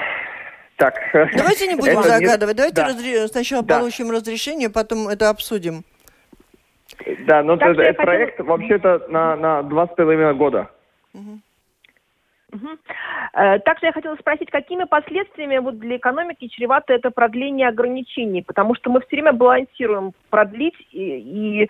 так. 0.76 0.94
Давайте 1.12 1.66
не 1.66 1.76
будем 1.76 2.02
загадывать. 2.02 2.56
Давайте 2.56 2.76
да. 2.76 2.88
разре... 2.88 3.28
сначала 3.28 3.62
да. 3.62 3.78
получим 3.78 4.10
разрешение, 4.10 4.68
потом 4.68 5.08
это 5.08 5.30
обсудим. 5.30 5.82
Да, 7.26 7.42
но 7.42 7.56
ну, 7.56 7.62
это, 7.62 7.82
этот 7.82 7.96
проект 7.96 8.36
хотела... 8.36 8.46
вообще-то 8.46 9.06
на, 9.08 9.36
на 9.36 9.62
два 9.62 9.86
с 9.86 9.94
половиной 9.94 10.34
года. 10.34 10.70
Угу. 11.14 11.40
Угу. 12.52 12.68
Также 13.64 13.86
я 13.86 13.92
хотела 13.92 14.14
спросить, 14.16 14.50
какими 14.50 14.84
последствиями 14.84 15.58
вот 15.58 15.78
для 15.80 15.96
экономики 15.96 16.46
чревато 16.46 16.92
это 16.92 17.10
продление 17.10 17.68
ограничений? 17.68 18.42
Потому 18.42 18.76
что 18.76 18.90
мы 18.90 19.00
все 19.00 19.08
время 19.16 19.32
балансируем 19.32 20.12
продлить 20.30 20.76
и, 20.92 21.18
и 21.62 21.68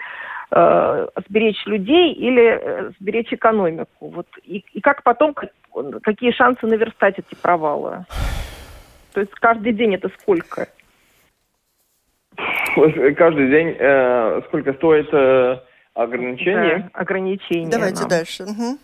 э, 0.50 1.09
сберечь 1.26 1.64
людей 1.64 2.12
или 2.12 2.42
э, 2.42 2.90
сберечь 3.00 3.33
экономику. 3.33 3.88
Вот, 4.09 4.26
и, 4.42 4.62
и 4.75 4.80
как 4.83 5.02
потом, 5.04 5.35
какие 6.02 6.33
шансы 6.33 6.66
наверстать 6.66 7.18
эти 7.18 7.35
провалы? 7.40 8.04
То 9.14 9.21
есть 9.21 9.33
каждый 9.35 9.73
день 9.73 9.94
это 9.94 10.11
сколько? 10.21 10.68
Каждый 13.16 13.50
день 13.50 13.76
э, 13.78 14.43
сколько 14.49 14.73
стоит 14.75 15.09
э, 15.12 15.59
ограничение? 15.95 16.90
Да, 16.93 17.00
ограничение. 17.00 17.71
Давайте 17.71 18.00
нам. 18.00 18.09
дальше. 18.09 18.45
Угу. 18.45 18.78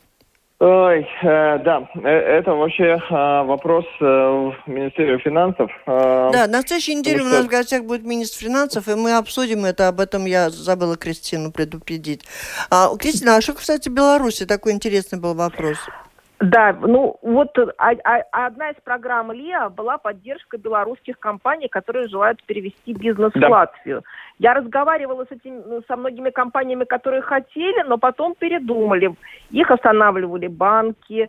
Ой, 0.62 1.08
э, 1.22 1.58
да, 1.64 1.88
э, 1.94 2.08
это 2.08 2.52
вообще 2.52 2.98
э, 2.98 3.42
вопрос 3.44 3.86
э, 3.98 4.04
в 4.04 4.54
Министерстве 4.66 5.18
финансов. 5.18 5.70
Э, 5.86 6.30
да, 6.32 6.46
на 6.46 6.60
следующей 6.60 6.96
неделе 6.96 7.22
у 7.22 7.28
нас 7.28 7.46
в 7.46 7.48
гостях 7.48 7.84
будет 7.84 8.04
министр 8.04 8.44
финансов, 8.44 8.86
и 8.86 8.94
мы 8.94 9.16
обсудим 9.16 9.64
это. 9.64 9.88
Об 9.88 10.00
этом 10.00 10.26
я 10.26 10.50
забыла 10.50 10.96
Кристину 10.96 11.50
предупредить. 11.50 12.26
А, 12.70 12.94
Кристина, 12.98 13.36
а 13.36 13.40
что, 13.40 13.54
кстати, 13.54 13.88
Беларуси? 13.88 14.44
Такой 14.44 14.72
интересный 14.72 15.18
был 15.18 15.34
вопрос. 15.34 15.78
Да, 16.40 16.72
ну 16.72 17.18
вот 17.20 17.56
а, 17.58 17.92
а, 18.04 18.46
одна 18.46 18.70
из 18.70 18.76
программ 18.82 19.30
ЛИА 19.30 19.68
была 19.68 19.98
поддержка 19.98 20.56
белорусских 20.56 21.18
компаний, 21.18 21.68
которые 21.68 22.08
желают 22.08 22.42
перевести 22.44 22.94
бизнес 22.94 23.30
да. 23.34 23.46
в 23.46 23.50
Латвию. 23.50 24.02
Я 24.38 24.54
разговаривала 24.54 25.26
с 25.26 25.30
этим, 25.30 25.62
ну, 25.66 25.82
со 25.86 25.96
многими 25.96 26.30
компаниями, 26.30 26.84
которые 26.84 27.20
хотели, 27.20 27.82
но 27.86 27.98
потом 27.98 28.34
передумали. 28.34 29.14
Их 29.50 29.70
останавливали 29.70 30.46
банки, 30.46 31.28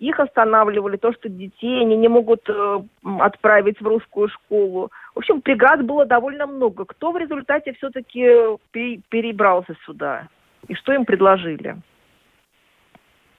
их 0.00 0.18
останавливали 0.18 0.96
то, 0.96 1.12
что 1.12 1.28
детей 1.28 1.80
они 1.80 1.96
не 1.96 2.08
могут 2.08 2.42
э, 2.48 2.80
отправить 3.20 3.80
в 3.80 3.86
русскую 3.86 4.28
школу. 4.28 4.90
В 5.14 5.18
общем, 5.18 5.40
преград 5.40 5.84
было 5.84 6.04
довольно 6.04 6.48
много. 6.48 6.84
Кто 6.84 7.12
в 7.12 7.16
результате 7.16 7.74
все-таки 7.74 8.26
перебрался 8.72 9.76
сюда? 9.86 10.26
И 10.66 10.74
что 10.74 10.92
им 10.92 11.04
предложили? 11.04 11.76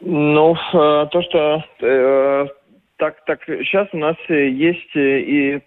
Ну, 0.06 0.54
э, 0.54 1.08
то, 1.12 1.22
что 1.22 1.64
э, 1.80 2.48
так, 2.98 3.24
так 3.26 3.40
сейчас 3.46 3.88
у 3.94 3.98
нас 3.98 4.18
есть 4.28 4.96
э, 4.96 5.20
и 5.20 5.62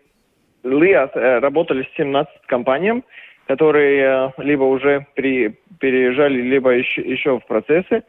ЛИА 0.62 1.40
работали 1.40 1.85
с 1.85 1.97
17 1.97 2.43
компаниями, 2.47 3.02
которые 3.47 4.35
либо 4.37 4.64
уже 4.64 5.07
при, 5.14 5.59
переезжали, 5.81 6.43
либо 6.43 6.71
еще, 6.71 7.00
еще 7.00 7.38
в 7.38 7.47
процессе. 7.47 8.02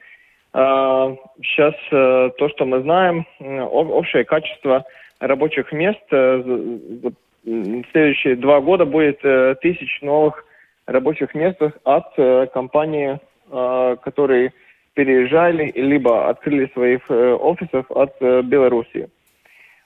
Сейчас 0.54 1.76
то, 1.92 2.50
что 2.50 2.66
мы 2.66 2.82
знаем, 2.82 3.28
общее 3.40 4.26
качество 4.26 4.86
рабочих 5.20 5.72
мест 5.72 6.02
следующие 7.92 8.38
два 8.38 8.60
года 8.60 8.86
будет 8.86 9.22
тысяч 9.62 10.02
новых 10.02 10.44
рабочих 10.88 11.36
мест 11.36 11.62
от 11.84 12.52
компаний, 12.52 13.18
э, 13.52 13.96
которые 14.02 14.54
переезжали 14.98 15.72
либо 15.76 16.28
открыли 16.28 16.70
свои 16.74 16.98
э, 16.98 17.38
офисов 17.40 17.86
от 17.92 18.16
э, 18.20 18.42
Белоруссии. 18.42 19.08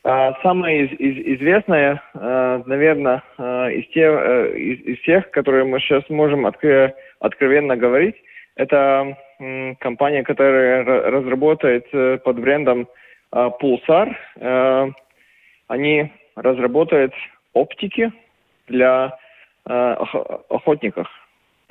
А, 0.06 0.34
самое 0.42 0.86
из, 0.86 0.92
из, 1.00 1.38
известное, 1.38 2.02
э, 2.14 2.64
наверное, 2.66 3.22
э, 3.38 3.74
из, 3.74 3.88
тех, 3.90 4.10
э, 4.10 4.58
из, 4.58 4.80
из 4.86 5.00
всех, 5.00 5.30
которые 5.32 5.66
мы 5.66 5.82
сейчас 5.82 6.10
можем 6.10 6.46
откро, 6.46 6.94
откровенно 7.20 7.76
говорить, 7.76 8.16
это 8.56 9.18
э, 9.40 9.76
компания, 9.80 10.24
которая 10.24 10.86
разработает 10.86 11.86
э, 11.92 12.18
под 12.24 12.40
брендом 12.40 12.88
э, 13.34 13.50
Pulsar. 13.62 14.16
Э, 14.38 14.90
они 15.68 16.10
разработают 16.38 17.14
оптики 17.54 18.14
для 18.68 19.18
э, 19.66 19.96
охотников. 20.50 21.10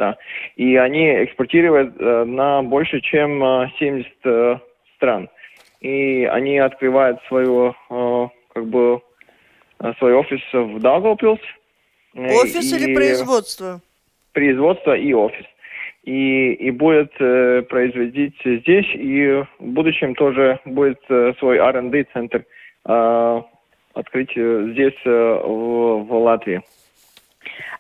Да. 0.01 0.17
И 0.57 0.77
они 0.77 1.25
экспортируют 1.25 1.95
э, 2.01 2.25
на 2.25 2.63
больше, 2.63 3.03
чем 3.03 3.43
70 3.79 4.07
э, 4.07 4.13
э, 4.25 4.57
стран. 4.97 5.29
И 5.83 6.25
они 6.25 6.57
открывают 6.57 7.21
свою, 7.29 7.75
э, 7.91 8.29
как 8.55 8.67
бы, 8.67 9.03
э, 9.79 9.93
свой 9.99 10.15
офис 10.15 10.41
в 10.55 10.81
Даугавпилс. 10.81 11.41
Офис 12.17 12.73
и, 12.73 12.77
или 12.77 12.95
производство? 12.95 13.83
Производство 14.33 14.97
и 14.97 15.13
офис. 15.13 15.45
И, 16.05 16.55
и 16.55 16.71
будет 16.71 17.13
э, 17.21 17.61
производить 17.69 18.41
здесь, 18.43 18.89
и 18.95 19.45
в 19.59 19.67
будущем 19.73 20.15
тоже 20.15 20.61
будет 20.65 21.01
э, 21.11 21.35
свой 21.39 21.59
R&D 21.59 22.07
центр 22.15 22.47
э, 22.87 23.43
открыть 23.93 24.31
здесь, 24.31 24.99
э, 25.05 25.41
в, 25.45 26.07
в 26.07 26.15
Латвии. 26.23 26.63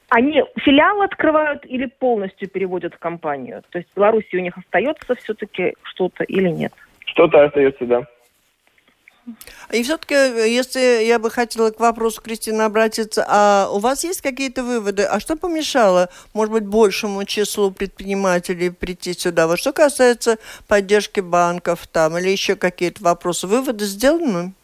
Они 0.08 0.42
филиал 0.64 1.02
открывают 1.02 1.64
или 1.66 1.86
полностью 1.86 2.48
переводят 2.48 2.94
в 2.94 2.98
компанию? 2.98 3.62
То 3.70 3.78
есть 3.78 3.90
в 3.90 3.96
Беларуси 3.96 4.34
у 4.34 4.40
них 4.40 4.56
остается 4.58 5.14
все-таки 5.14 5.74
что-то 5.82 6.24
или 6.24 6.48
нет? 6.48 6.72
Что-то 7.04 7.44
остается, 7.44 7.84
да. 7.86 8.06
И 9.70 9.82
все-таки, 9.82 10.14
если 10.14 11.04
я 11.04 11.18
бы 11.18 11.30
хотела 11.30 11.70
к 11.70 11.78
вопросу 11.78 12.20
Кристины 12.22 12.62
обратиться, 12.62 13.24
а 13.28 13.68
у 13.70 13.78
вас 13.78 14.02
есть 14.02 14.22
какие-то 14.22 14.64
выводы? 14.64 15.04
А 15.04 15.20
что 15.20 15.36
помешало, 15.36 16.08
может 16.34 16.52
быть, 16.52 16.66
большему 16.66 17.24
числу 17.24 17.70
предпринимателей 17.70 18.70
прийти 18.70 19.12
сюда? 19.12 19.46
Вот 19.46 19.58
что 19.58 19.72
касается 19.72 20.38
поддержки 20.66 21.20
банков 21.20 21.86
там 21.86 22.18
или 22.18 22.30
еще 22.30 22.56
какие-то 22.56 23.04
вопросы, 23.04 23.46
выводы 23.46 23.84
сделаны? 23.84 24.54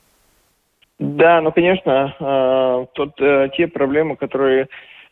Да, 0.99 1.43
ну, 1.43 1.53
конечно, 1.53 2.15
э, 2.19 2.87
тут 2.95 3.21
э, 3.21 3.51
те 3.55 3.69
проблемы, 3.69 4.17
которые 4.17 4.69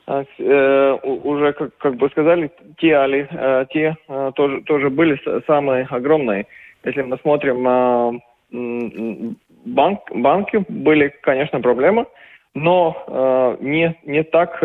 э, 0.07 0.25
э 0.38 0.99
уже, 1.03 1.53
как, 1.53 1.76
как 1.76 1.97
бы 1.97 2.09
сказали, 2.09 2.50
те, 2.79 3.29
э, 3.31 3.67
те 3.71 3.97
тоже, 4.35 4.62
тоже 4.62 4.88
были 4.88 5.21
самые 5.47 5.87
огромные. 5.91 6.47
Если 6.85 7.03
мы 7.03 7.19
смотрим, 7.19 7.69
э, 7.69 9.35
банк, 9.67 10.00
банки 10.11 10.64
были, 10.69 11.12
конечно, 11.21 11.61
проблемы, 11.61 12.07
но 12.55 13.57
не, 13.61 13.97
не 14.05 14.23
так 14.23 14.61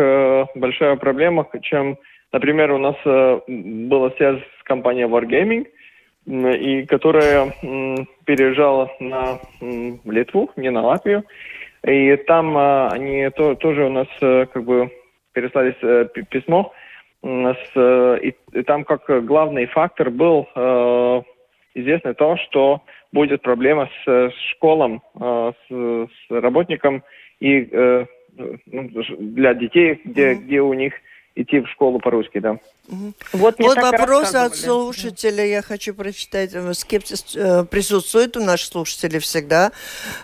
большая 0.54 0.94
проблема, 0.94 1.44
чем, 1.62 1.98
например, 2.32 2.70
у 2.70 2.78
нас 2.78 2.94
была 3.04 4.10
связь 4.10 4.38
с 4.60 4.62
компанией 4.62 5.06
Wargaming– 5.06 5.66
и 6.26 6.84
которая 6.86 7.52
переезжала 8.24 8.90
на 9.00 9.38
Литву, 9.60 10.50
не 10.56 10.70
на 10.70 10.82
Латвию. 10.82 11.24
И 11.86 12.16
там 12.26 12.56
а, 12.56 12.88
они 12.92 13.30
то, 13.30 13.54
тоже 13.54 13.86
у 13.86 13.88
нас 13.88 14.06
э, 14.20 14.46
как 14.52 14.64
бы 14.64 14.90
переслали 15.32 15.74
э, 15.80 16.06
письмо. 16.30 16.72
С, 17.22 18.18
и, 18.22 18.34
и 18.52 18.62
там 18.62 18.84
как 18.84 19.24
главный 19.24 19.66
фактор 19.66 20.10
был 20.10 20.46
э, 20.54 21.22
известно 21.74 22.14
то, 22.14 22.36
что 22.36 22.82
будет 23.12 23.42
проблема 23.42 23.88
с, 24.04 24.30
с 24.30 24.34
школом, 24.52 25.02
э, 25.18 25.52
с, 25.68 25.70
с 25.70 26.30
работником 26.30 27.02
и 27.40 27.68
э, 27.70 28.06
ну, 28.36 28.90
для 29.18 29.54
детей, 29.54 30.00
где, 30.04 30.32
mm-hmm. 30.32 30.44
где 30.44 30.60
у 30.60 30.72
них 30.72 30.94
идти 31.40 31.60
в 31.60 31.68
школу 31.68 31.98
по-русски, 31.98 32.38
да. 32.38 32.58
Угу. 32.88 33.12
Вот, 33.32 33.54
вот 33.58 33.76
вопрос 33.76 34.34
от 34.34 34.56
слушателя, 34.56 35.44
я 35.44 35.62
хочу 35.62 35.94
прочитать. 35.94 36.52
Скепсис 36.76 37.36
э, 37.36 37.64
присутствует 37.64 38.36
у 38.36 38.44
наших 38.44 38.72
слушателей 38.72 39.20
всегда. 39.20 39.72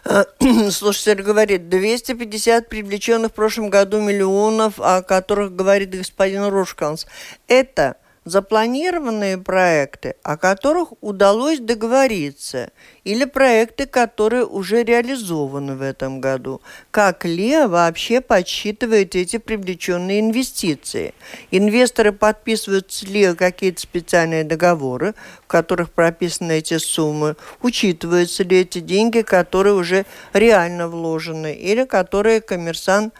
Э, 0.04 0.24
слушатель 0.70 1.22
говорит, 1.22 1.68
250 1.68 2.68
привлеченных 2.68 3.32
в 3.32 3.34
прошлом 3.34 3.70
году 3.70 4.00
миллионов, 4.00 4.80
о 4.80 5.02
которых 5.02 5.54
говорит 5.54 5.90
господин 5.90 6.46
Рушканс. 6.46 7.06
Это 7.46 7.96
запланированные 8.26 9.38
проекты, 9.38 10.16
о 10.24 10.36
которых 10.36 10.92
удалось 11.00 11.60
договориться, 11.60 12.70
или 13.04 13.24
проекты, 13.24 13.86
которые 13.86 14.44
уже 14.44 14.82
реализованы 14.82 15.76
в 15.76 15.80
этом 15.80 16.20
году. 16.20 16.60
Как 16.90 17.24
ЛЕА 17.24 17.68
вообще 17.68 18.20
подсчитывает 18.20 19.14
эти 19.14 19.38
привлеченные 19.38 20.18
инвестиции? 20.18 21.14
Инвесторы 21.52 22.10
подписывают 22.10 22.92
с 22.92 23.04
ЛЕА 23.04 23.36
какие-то 23.36 23.80
специальные 23.80 24.42
договоры, 24.42 25.14
в 25.44 25.46
которых 25.46 25.92
прописаны 25.92 26.58
эти 26.58 26.78
суммы. 26.78 27.36
Учитываются 27.62 28.42
ли 28.42 28.60
эти 28.60 28.80
деньги, 28.80 29.20
которые 29.20 29.74
уже 29.74 30.04
реально 30.32 30.88
вложены, 30.88 31.54
или 31.54 31.84
которые 31.84 32.40
коммерсант 32.40 33.14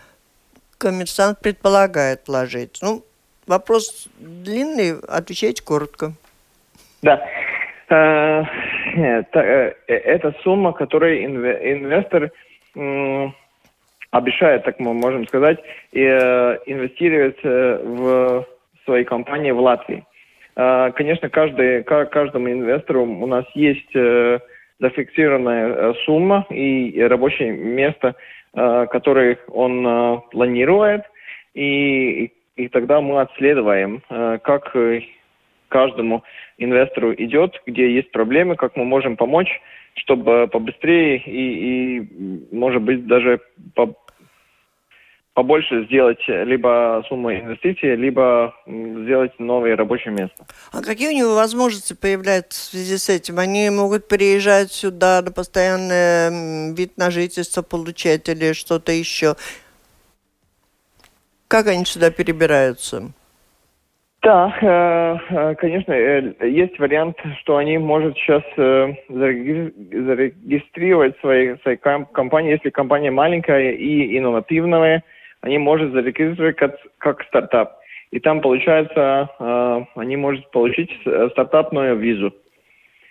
коммерсант 0.78 1.40
предполагает 1.40 2.22
вложить. 2.26 2.78
Ну, 2.82 3.02
Вопрос 3.46 4.08
длинный, 4.18 4.98
отвечайте 5.08 5.62
коротко. 5.62 6.12
Да. 7.02 7.24
Э, 7.88 8.42
э, 8.94 9.72
это 9.86 10.34
сумма, 10.42 10.72
которую 10.72 11.24
инвестор 11.24 12.32
обещает, 14.10 14.64
так 14.64 14.80
мы 14.80 14.94
можем 14.94 15.26
сказать, 15.28 15.58
э, 15.92 16.58
инвестировать 16.66 17.42
в 17.42 18.46
свои 18.84 19.04
компании 19.04 19.52
в 19.52 19.60
Латвии. 19.60 20.04
Конечно, 20.54 21.28
каждый, 21.28 21.84
каждому 21.84 22.50
инвестору 22.50 23.04
у 23.04 23.26
нас 23.26 23.44
есть 23.52 23.92
зафиксированная 24.80 25.92
сумма 26.06 26.46
и 26.48 26.98
рабочее 27.02 27.52
место, 27.52 28.14
которое 28.54 29.38
он 29.48 30.22
планирует. 30.30 31.04
И 31.52 32.32
и 32.56 32.68
тогда 32.68 33.00
мы 33.00 33.20
отследуем, 33.20 34.02
э, 34.08 34.38
как 34.42 34.74
э, 34.74 35.02
каждому 35.68 36.24
инвестору 36.58 37.14
идет, 37.14 37.60
где 37.66 37.94
есть 37.94 38.10
проблемы, 38.10 38.56
как 38.56 38.76
мы 38.76 38.84
можем 38.84 39.16
помочь, 39.16 39.48
чтобы 39.94 40.48
побыстрее 40.48 41.18
и, 41.18 41.98
и 41.98 42.46
может 42.52 42.82
быть, 42.82 43.06
даже 43.06 43.40
по, 43.74 43.94
побольше 45.34 45.84
сделать 45.84 46.20
либо 46.26 47.04
сумму 47.08 47.30
инвестиций, 47.30 47.94
либо 47.96 48.54
сделать 48.66 49.38
новое 49.38 49.76
рабочее 49.76 50.14
место. 50.14 50.46
А 50.72 50.82
какие 50.82 51.08
у 51.08 51.16
него 51.16 51.34
возможности 51.34 51.94
появляются 51.94 52.58
в 52.58 52.64
связи 52.70 52.96
с 52.96 53.10
этим? 53.10 53.38
Они 53.38 53.68
могут 53.68 54.08
переезжать 54.08 54.72
сюда 54.72 55.20
на 55.22 55.30
постоянный 55.30 56.74
вид 56.74 56.96
на 56.96 57.10
жительство 57.10 57.60
получать 57.60 58.28
или 58.30 58.54
что-то 58.54 58.92
еще? 58.92 59.34
Как 61.48 61.66
они 61.68 61.84
сюда 61.84 62.10
перебираются? 62.10 63.12
Да, 64.22 64.56
э, 64.60 65.16
э, 65.30 65.54
конечно, 65.54 65.92
э, 65.92 66.34
есть 66.48 66.76
вариант, 66.80 67.16
что 67.40 67.58
они 67.58 67.78
могут 67.78 68.18
сейчас 68.18 68.42
зарегистрировать 68.56 71.16
свои, 71.20 71.56
свои 71.58 71.76
компании, 71.76 72.50
если 72.50 72.70
компания 72.70 73.12
маленькая 73.12 73.70
и 73.70 74.18
инновативная, 74.18 75.04
они 75.42 75.58
могут 75.58 75.92
зарегистрировать 75.92 76.56
как, 76.56 76.74
как 76.98 77.22
стартап. 77.24 77.78
И 78.10 78.18
там, 78.18 78.40
получается, 78.40 79.28
они 79.94 80.16
могут 80.16 80.50
получить 80.50 80.90
стартапную 81.32 81.96
визу. 81.96 82.32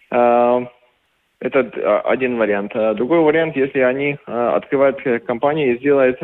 Это 0.09 0.67
один 2.05 2.37
вариант. 2.37 2.73
Другой 2.95 3.19
вариант, 3.19 3.55
если 3.55 3.79
они 3.79 4.17
открывают 4.25 4.99
компанию 5.25 5.75
и 5.75 5.79
сделают 5.79 6.19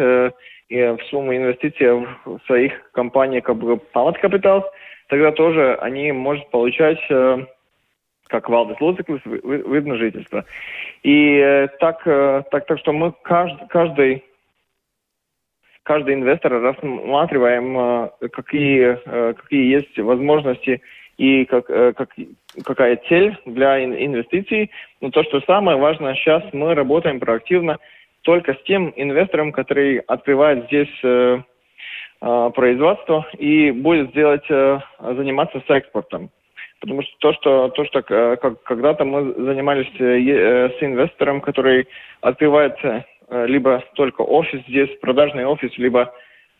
в 0.71 0.99
сумму 1.10 1.36
инвестиций 1.36 2.05
в 2.25 2.39
своих 2.45 2.91
компаниях 2.91 3.43
как 3.43 3.57
бы 3.57 3.77
памат 3.77 4.17
капитал, 4.17 4.71
тогда 5.07 5.31
тоже 5.31 5.75
они 5.81 6.12
могут 6.13 6.49
получать 6.51 6.99
э, 7.10 7.45
как 8.27 8.47
Валдес 8.47 8.79
Луциклис, 8.79 9.19
вид 9.25 9.86
на 9.86 9.97
жительство. 9.97 10.45
И 11.03 11.36
э, 11.36 11.67
так, 11.79 12.01
э, 12.07 12.43
так, 12.49 12.65
так 12.65 12.79
что 12.79 12.93
мы 12.93 13.13
каждый, 13.21 13.67
каждый, 13.67 14.23
каждый 15.84 16.13
инвестор 16.13 16.62
рассматриваем, 16.62 18.10
какие, 18.31 18.97
какие 19.34 19.73
есть 19.73 19.99
возможности 19.99 20.81
и 21.17 21.43
как, 21.43 21.65
как, 21.67 22.10
какая 22.63 22.95
цель 23.10 23.38
для 23.45 23.84
инвестиций. 23.84 24.71
Но 25.01 25.10
то, 25.10 25.23
что 25.23 25.41
самое 25.41 25.77
важное, 25.77 26.15
сейчас 26.15 26.43
мы 26.53 26.73
работаем 26.73 27.19
проактивно 27.19 27.79
только 28.21 28.53
с 28.53 28.63
тем 28.63 28.93
инвестором, 28.95 29.51
который 29.51 29.99
открывает 29.99 30.65
здесь 30.65 30.89
э, 31.03 31.39
производство 32.19 33.25
и 33.39 33.71
будет 33.71 34.12
сделать, 34.12 34.45
заниматься 34.47 35.60
с 35.65 35.69
экспортом. 35.71 36.29
Потому 36.79 37.01
что 37.01 37.12
то, 37.19 37.34
что, 37.34 37.69
то, 37.69 37.86
что 37.86 38.03
как, 38.03 38.62
когда-то 38.62 39.05
мы 39.05 39.34
занимались 39.34 39.88
с 39.97 40.84
инвестором, 40.84 41.41
который 41.41 41.88
открывает 42.21 42.75
либо 43.29 43.84
только 43.95 44.21
офис 44.21 44.62
здесь, 44.67 44.89
продажный 44.99 45.45
офис, 45.45 45.75
либо 45.77 46.13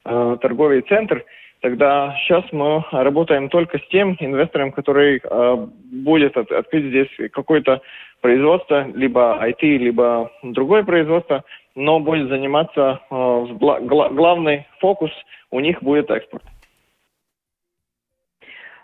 торговый 0.04 0.82
центр– 0.82 1.24
тогда 1.62 2.16
сейчас 2.20 2.44
мы 2.52 2.84
работаем 2.92 3.50
только 3.50 3.78
с 3.78 3.88
тем 3.90 4.18
инвестором, 4.20 4.72
который 4.72 5.22
э, 5.24 5.68
будет 5.92 6.36
от, 6.36 6.52
открыть 6.52 6.86
здесь 6.86 7.32
какое-то 7.32 7.82
производство, 8.22 8.88
либо 8.88 9.40
IT, 9.42 9.62
либо 9.62 10.32
другое 10.44 10.84
производство, 10.84 11.44
но 11.76 12.00
будет 12.00 12.30
заниматься, 12.30 13.02
э, 13.10 13.46
гла, 13.54 13.80
главный 13.80 14.68
фокус 14.80 15.12
у 15.50 15.60
них 15.60 15.82
будет 15.82 16.10
экспорт. 16.10 16.44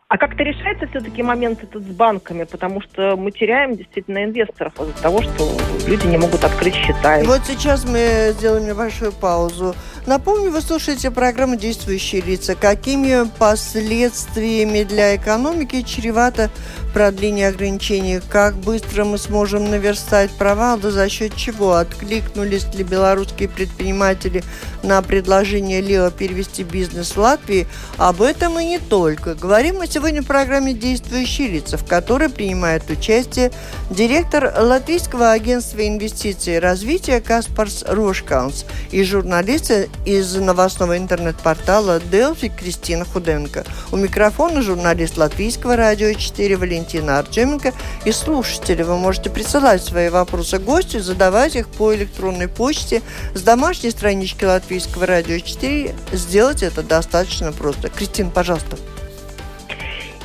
А 0.09 0.17
как-то 0.17 0.41
решается 0.41 0.87
все-таки 0.87 1.21
момент 1.21 1.61
этот 1.63 1.83
с 1.83 1.87
банками, 1.87 2.45
потому 2.45 2.79
что 2.79 3.17
мы 3.17 3.29
теряем 3.31 3.75
действительно 3.75 4.23
инвесторов 4.23 4.73
из-за 4.79 5.03
того, 5.03 5.21
что 5.21 5.51
люди 5.85 6.07
не 6.07 6.17
могут 6.17 6.45
открыть 6.45 6.75
счета. 6.75 7.19
Вот 7.25 7.41
сейчас 7.43 7.83
мы 7.83 8.31
сделаем 8.31 8.65
небольшую 8.65 9.11
паузу. 9.11 9.75
Напомню, 10.05 10.51
вы 10.51 10.61
слушаете 10.61 11.11
программу 11.11 11.57
«Действующие 11.57 12.21
лица». 12.21 12.55
Какими 12.55 13.29
последствиями 13.37 14.83
для 14.83 15.17
экономики 15.17 15.81
чревато 15.81 16.51
продление 16.97 17.49
ограничений? 17.49 18.19
Как 18.27 18.55
быстро 18.55 19.05
мы 19.05 19.19
сможем 19.19 19.69
наверстать 19.69 20.31
провал, 20.31 20.79
да 20.79 20.89
за 20.89 21.07
счет 21.09 21.35
чего? 21.35 21.73
Откликнулись 21.73 22.65
ли 22.73 22.83
белорусские 22.83 23.49
предприниматели 23.49 24.43
на 24.81 24.99
предложение 25.03 25.79
Лео 25.79 26.09
перевести 26.09 26.63
бизнес 26.63 27.11
в 27.11 27.17
Латвии? 27.19 27.67
Об 27.97 28.23
этом 28.23 28.57
и 28.57 28.65
не 28.65 28.79
только. 28.79 29.35
Говорим 29.35 29.75
мы 29.75 29.85
сегодня 29.85 30.23
в 30.23 30.25
программе 30.25 30.73
«Действующие 30.73 31.49
лица», 31.49 31.77
в 31.77 31.85
которой 31.85 32.29
принимает 32.29 32.89
участие 32.89 33.51
директор 33.91 34.51
Латвийского 34.57 35.33
агентства 35.33 35.87
инвестиций 35.87 36.55
и 36.55 36.59
развития 36.59 37.21
Каспарс 37.21 37.83
Рошкаунс 37.87 38.65
и 38.89 39.03
журналисты 39.03 39.87
из 40.03 40.33
новостного 40.35 40.97
интернет-портала 40.97 41.99
Делфи 41.99 42.49
Кристина 42.49 43.05
Худенко. 43.05 43.65
У 43.91 43.97
микрофона 43.97 44.63
журналист 44.63 45.15
Латвийского 45.15 45.75
радио 45.75 46.11
4 46.11 46.57
Валентина 46.57 46.86
Артеменко. 46.95 47.73
И 48.05 48.11
слушатели, 48.11 48.83
вы 48.83 48.97
можете 48.97 49.29
присылать 49.29 49.83
свои 49.83 50.09
вопросы 50.09 50.59
гостю, 50.59 50.99
задавать 50.99 51.55
их 51.55 51.67
по 51.69 51.93
электронной 51.95 52.47
почте 52.47 53.01
с 53.33 53.41
домашней 53.41 53.91
странички 53.91 54.45
Латвийского 54.45 55.05
радио 55.05 55.39
4. 55.39 55.93
Сделать 56.13 56.63
это 56.63 56.83
достаточно 56.83 57.51
просто. 57.51 57.89
Кристина, 57.89 58.29
пожалуйста. 58.29 58.77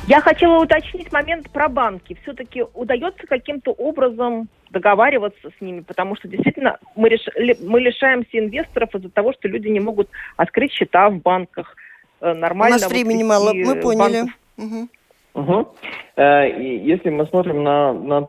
Я 0.07 0.19
хотела 0.19 0.61
уточнить 0.61 1.11
момент 1.13 1.49
про 1.49 1.69
банки. 1.69 2.17
Все-таки 2.23 2.65
удается 2.73 3.25
каким-то 3.25 3.71
образом 3.71 4.49
договариваться 4.69 5.49
с 5.57 5.61
ними, 5.61 5.81
потому 5.81 6.15
что 6.17 6.27
действительно 6.27 6.77
мы, 6.95 7.07
реш... 7.09 7.21
мы 7.61 7.79
лишаемся 7.79 8.39
инвесторов 8.39 8.93
из-за 8.95 9.09
того, 9.09 9.31
что 9.33 9.47
люди 9.47 9.69
не 9.69 9.79
могут 9.79 10.09
открыть 10.35 10.73
счета 10.73 11.09
в 11.09 11.19
банках 11.19 11.75
э, 12.19 12.33
нормально. 12.33 12.77
У 12.77 12.79
нас 12.79 12.89
времени 12.89 13.23
мало, 13.23 13.53
мы 13.53 13.75
поняли. 13.75 14.25
Угу. 14.57 14.89
Угу. 15.33 15.67
Если 16.17 17.09
мы 17.09 17.25
смотрим 17.25 17.63
на, 17.63 17.93
на 17.93 18.27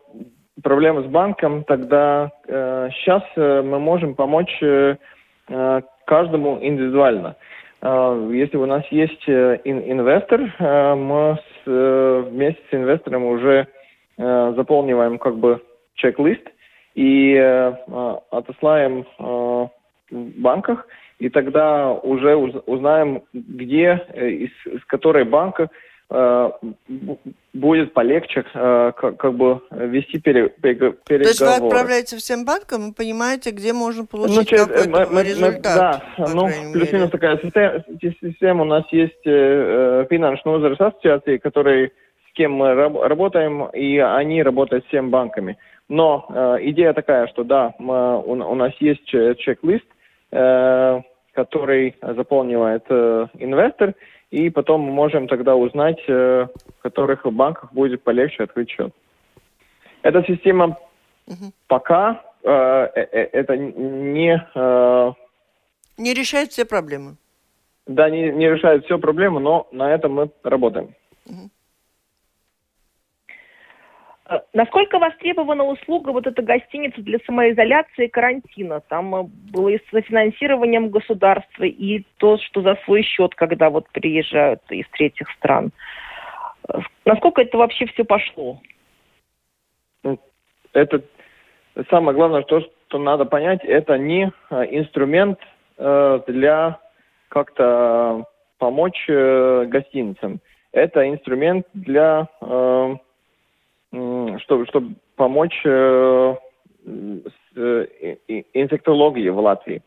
проблемы 0.63 1.03
с 1.03 1.07
банком, 1.07 1.65
тогда 1.65 2.31
э, 2.47 2.89
сейчас 2.95 3.23
э, 3.37 3.63
мы 3.63 3.79
можем 3.79 4.15
помочь 4.15 4.57
э, 4.63 4.97
э 5.49 5.83
каждому 6.07 6.59
индивидуально. 6.61 7.37
Э, 7.83 8.31
если 8.33 8.57
у 8.57 8.67
нас 8.67 8.85
есть 8.91 9.29
инвестор, 9.29 10.41
мы 10.97 11.39
с, 11.39 12.29
вместе 12.31 12.63
с 12.71 12.75
инвестором 12.75 13.25
уже 13.25 13.67
заполниваем 14.17 15.19
как 15.19 15.37
бы 15.37 15.61
чек-лист 15.95 16.47
и 16.95 17.35
э, 17.35 17.75
отослаем 18.31 19.01
э, 19.19 19.23
в 20.11 20.41
банках, 20.41 20.87
и 21.19 21.29
тогда 21.29 21.93
уже 21.93 22.37
узнаем, 22.37 23.23
где, 23.33 24.07
э, 24.13 24.29
из, 24.29 24.51
из 24.67 24.85
которой 24.85 25.25
банка 25.25 25.65
э, 25.65 25.69
будет 27.55 27.95
полегче 27.95 28.45
э, 28.53 28.93
как, 28.97 29.17
как 29.17 29.35
бы 29.35 29.61
вести 29.71 30.19
пере, 30.19 30.49
переговоры. 30.49 30.95
То 31.01 31.15
есть 31.15 31.41
вы 31.41 31.55
отправляете 31.55 32.17
всем 32.17 32.45
банкам 32.45 32.91
и 32.91 32.95
понимаете, 32.95 33.51
где 33.51 33.73
можно 33.73 34.05
получить 34.05 34.37
ну, 34.37 34.45
через, 34.45 34.67
какой-то 34.67 34.91
мы, 34.91 35.07
мы, 35.07 35.23
результат? 35.23 35.63
Да, 35.63 36.03
ну, 36.35 36.49
плюс-минус 36.73 37.11
такая 37.11 37.39
система, 37.39 37.85
система. 38.21 38.63
У 38.63 38.67
нас 38.67 38.85
есть 38.91 39.27
э, 39.27 40.07
финансовая 40.11 40.73
ассоциации, 40.73 41.39
которые 41.39 41.93
с 42.31 42.33
кем 42.35 42.53
мы 42.53 42.75
работаем, 42.75 43.67
и 43.67 43.99
они 43.99 44.43
работают 44.43 44.85
с 44.85 44.89
всеми 44.89 45.09
банками. 45.09 45.57
Но 45.89 46.27
э, 46.29 46.57
идея 46.63 46.93
такая, 46.93 47.29
что 47.29 47.45
да, 47.45 47.75
мы, 47.79 48.21
у, 48.21 48.33
у 48.33 48.55
нас 48.55 48.73
есть 48.81 49.07
чек-лист, 49.07 49.87
э, 50.33 51.01
который 51.35 51.97
заполнивает 52.01 52.85
э, 52.89 53.27
инвестор, 53.35 53.95
и 54.31 54.51
потом 54.51 54.83
мы 54.83 54.93
можем 54.93 55.29
тогда 55.29 55.57
узнать, 55.57 56.01
э, 56.09 56.47
в 56.79 56.83
которых 56.83 57.25
банках 57.25 57.73
будет 57.73 58.03
полегче 58.03 58.45
открыть 58.45 58.71
счет. 58.71 58.93
Эта 60.03 60.23
система 60.25 60.77
угу. 61.27 61.53
пока 61.67 62.23
э, 62.43 62.51
э, 62.51 63.01
э, 63.13 63.29
это 63.33 63.57
не... 63.57 64.45
Э, 64.55 65.13
не 65.97 66.15
решает 66.15 66.53
все 66.53 66.65
проблемы. 66.65 67.17
Да, 67.87 68.11
не, 68.11 68.31
не 68.31 68.49
решает 68.49 68.85
все 68.85 68.99
проблемы, 68.99 69.41
но 69.41 69.69
на 69.73 69.95
этом 69.95 70.13
мы 70.13 70.31
работаем. 70.43 70.95
Угу. 71.27 71.51
Э, 74.27 74.41
насколько 74.53 74.99
востребована 74.99 75.65
услуга 75.65 76.11
вот 76.11 76.27
эта 76.27 76.43
гостиница 76.43 77.01
для 77.03 77.19
самоизоляции 77.27 78.07
и 78.07 78.09
карантина? 78.09 78.81
Там 78.89 79.15
э, 79.15 79.23
было 79.53 79.69
и 79.69 79.79
с 79.79 80.05
финансированием 80.05 80.89
государства, 80.89 81.65
и 81.65 82.05
то, 82.19 82.39
что 82.39 82.63
за 82.63 82.77
свой 82.85 83.03
счет, 83.03 83.35
когда 83.35 83.71
вот 83.71 83.89
приезжают 83.91 84.61
из 84.71 84.89
третьих 84.91 85.29
стран. 85.33 85.73
Э, 86.69 86.79
насколько 87.05 87.43
это 87.43 87.59
вообще 87.59 87.87
все 87.87 88.05
пошло? 88.05 88.61
Ну, 90.03 90.19
это 90.73 91.03
самое 91.91 92.17
главное, 92.17 92.43
то, 92.43 92.61
что 92.61 92.99
надо 92.99 93.25
понять, 93.25 93.65
это 93.65 93.99
не 93.99 94.33
инструмент 94.51 95.41
для 95.77 96.79
как-то 97.29 98.27
помочь 98.59 99.05
гостиницам. 99.09 100.39
Это 100.71 101.09
инструмент 101.09 101.67
для 101.73 102.29
чтобы, 104.41 104.67
чтобы 104.67 104.95
помочь 105.17 105.61
э, 105.65 106.35
с 106.85 107.59
э, 107.59 107.87
инфектологии 108.53 109.29
в 109.29 109.39
Латвии. 109.39 109.83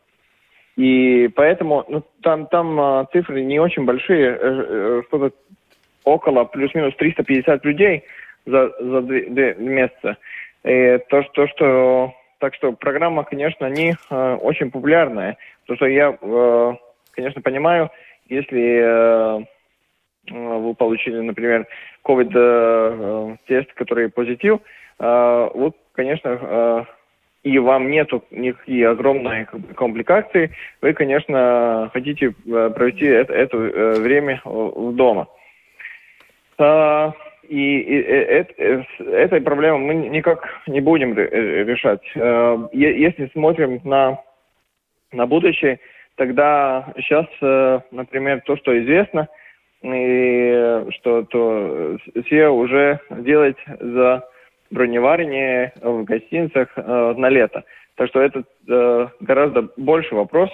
И 0.76 1.28
поэтому 1.34 1.84
ну, 1.88 2.02
там, 2.22 2.46
там 2.46 2.80
э, 2.80 3.06
цифры 3.12 3.42
не 3.42 3.58
очень 3.58 3.84
большие, 3.84 4.30
э, 4.30 4.38
э, 4.40 5.02
что-то 5.08 5.34
около 6.04 6.44
плюс-минус 6.44 6.94
350 6.96 7.64
людей 7.64 8.04
за, 8.46 8.72
за 8.80 9.02
две, 9.02 9.28
две 9.28 9.54
месяца. 9.54 10.16
И 10.64 10.98
то, 11.08 11.22
что, 11.24 11.46
что, 11.48 12.14
так 12.38 12.54
что 12.54 12.72
программа, 12.72 13.24
конечно, 13.24 13.66
не 13.66 13.96
э, 14.10 14.34
очень 14.40 14.70
популярная. 14.70 15.36
Потому 15.62 15.76
что 15.76 15.86
я, 15.86 16.16
э, 16.20 16.74
конечно, 17.12 17.42
понимаю, 17.42 17.90
если 18.28 18.80
Э, 18.80 19.44
вы 20.30 20.74
получили, 20.74 21.20
например, 21.20 21.66
COVID-тест, 22.04 23.72
который 23.74 24.08
позитив, 24.08 24.60
э, 24.98 25.50
вот, 25.54 25.76
конечно, 25.92 26.38
э, 26.40 26.84
и 27.44 27.58
вам 27.58 27.90
нету 27.90 28.24
никакие 28.30 28.88
огромные 28.88 29.46
компликации, 29.74 30.50
вы, 30.82 30.92
конечно, 30.92 31.88
хотите 31.92 32.30
провести 32.30 33.06
это, 33.06 33.32
это 33.32 33.56
время 33.56 34.42
дома. 34.44 35.28
И, 37.48 37.78
и 37.78 38.00
это, 38.02 38.84
этой 39.04 39.40
проблемы 39.40 39.78
мы 39.78 39.94
никак 39.94 40.46
не 40.66 40.80
будем 40.80 41.16
решать. 41.16 42.02
Если 42.72 43.30
смотрим 43.32 43.80
на, 43.84 44.18
на 45.12 45.26
будущее, 45.26 45.78
тогда 46.16 46.92
сейчас, 46.96 47.26
например, 47.92 48.42
то, 48.44 48.56
что 48.56 48.78
известно– 48.78 49.28
и 49.82 50.86
что 50.90 51.22
то 51.22 51.96
все 52.26 52.48
уже 52.48 53.00
делать 53.10 53.56
за 53.80 54.24
броневарение 54.70 55.72
в 55.80 56.04
гостиницах 56.04 56.68
э, 56.76 57.14
на 57.16 57.28
лето. 57.28 57.64
Так 57.94 58.08
что 58.08 58.20
это 58.20 58.44
э, 58.68 59.08
гораздо 59.20 59.68
больше 59.76 60.14
вопрос, 60.14 60.50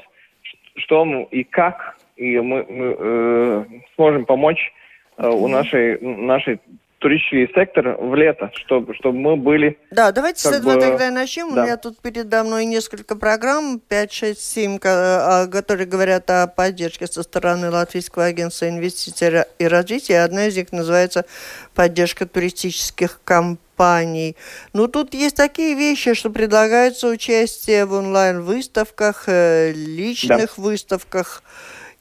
что 0.76 1.04
мы 1.04 1.24
и 1.30 1.44
как 1.44 1.96
и 2.16 2.38
мы, 2.38 2.64
мы 2.68 2.96
э, 2.98 3.64
сможем 3.96 4.24
помочь 4.24 4.72
э, 5.18 5.28
у 5.28 5.48
нашей 5.48 5.98
нашей 6.00 6.60
туристический 7.04 7.52
сектор 7.54 7.98
в 8.00 8.14
лето, 8.14 8.50
чтобы, 8.54 8.94
чтобы 8.94 9.18
мы 9.18 9.36
были... 9.36 9.78
Да, 9.90 10.10
давайте 10.10 10.40
с 10.40 10.46
этого 10.46 10.76
бы, 10.76 10.80
тогда 10.80 11.10
начнем. 11.10 11.54
Да. 11.54 11.60
У 11.60 11.64
меня 11.64 11.76
тут 11.76 11.98
передо 11.98 12.42
мной 12.44 12.64
несколько 12.64 13.14
программ, 13.14 13.78
5, 13.78 14.10
6, 14.10 14.40
7, 14.40 14.78
которые 14.78 15.86
говорят 15.86 16.30
о 16.30 16.46
поддержке 16.46 17.06
со 17.06 17.22
стороны 17.22 17.68
Латвийского 17.68 18.24
агентства 18.24 18.70
инвестиций 18.70 19.44
и 19.58 19.66
развития. 19.66 20.20
Одна 20.20 20.46
из 20.46 20.56
них 20.56 20.72
называется 20.72 21.26
«Поддержка 21.74 22.24
туристических 22.24 23.20
компаний». 23.22 24.34
Ну, 24.72 24.88
тут 24.88 25.12
есть 25.12 25.36
такие 25.36 25.74
вещи, 25.74 26.14
что 26.14 26.30
предлагается 26.30 27.08
участие 27.08 27.84
в 27.84 27.92
онлайн-выставках, 27.92 29.24
э, 29.26 29.72
личных 29.72 30.54
да. 30.56 30.62
выставках, 30.62 31.42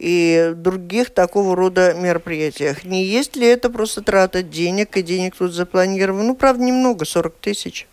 и 0.04 0.52
других 0.54 1.12
такого 1.12 1.56
рода 1.56 1.94
мероприятиях. 1.94 2.84
Не 2.84 3.06
есть 3.06 3.38
ли 3.38 3.48
это 3.48 3.70
просто 3.70 4.04
трата 4.04 4.44
денег, 4.44 4.98
и 4.98 5.02
денег 5.02 5.36
тут 5.36 5.54
запланировано? 5.54 6.24
Ну, 6.26 6.36
правда, 6.36 6.62
немного, 6.62 7.06
40 7.06 7.34
тысяч. 7.36 7.88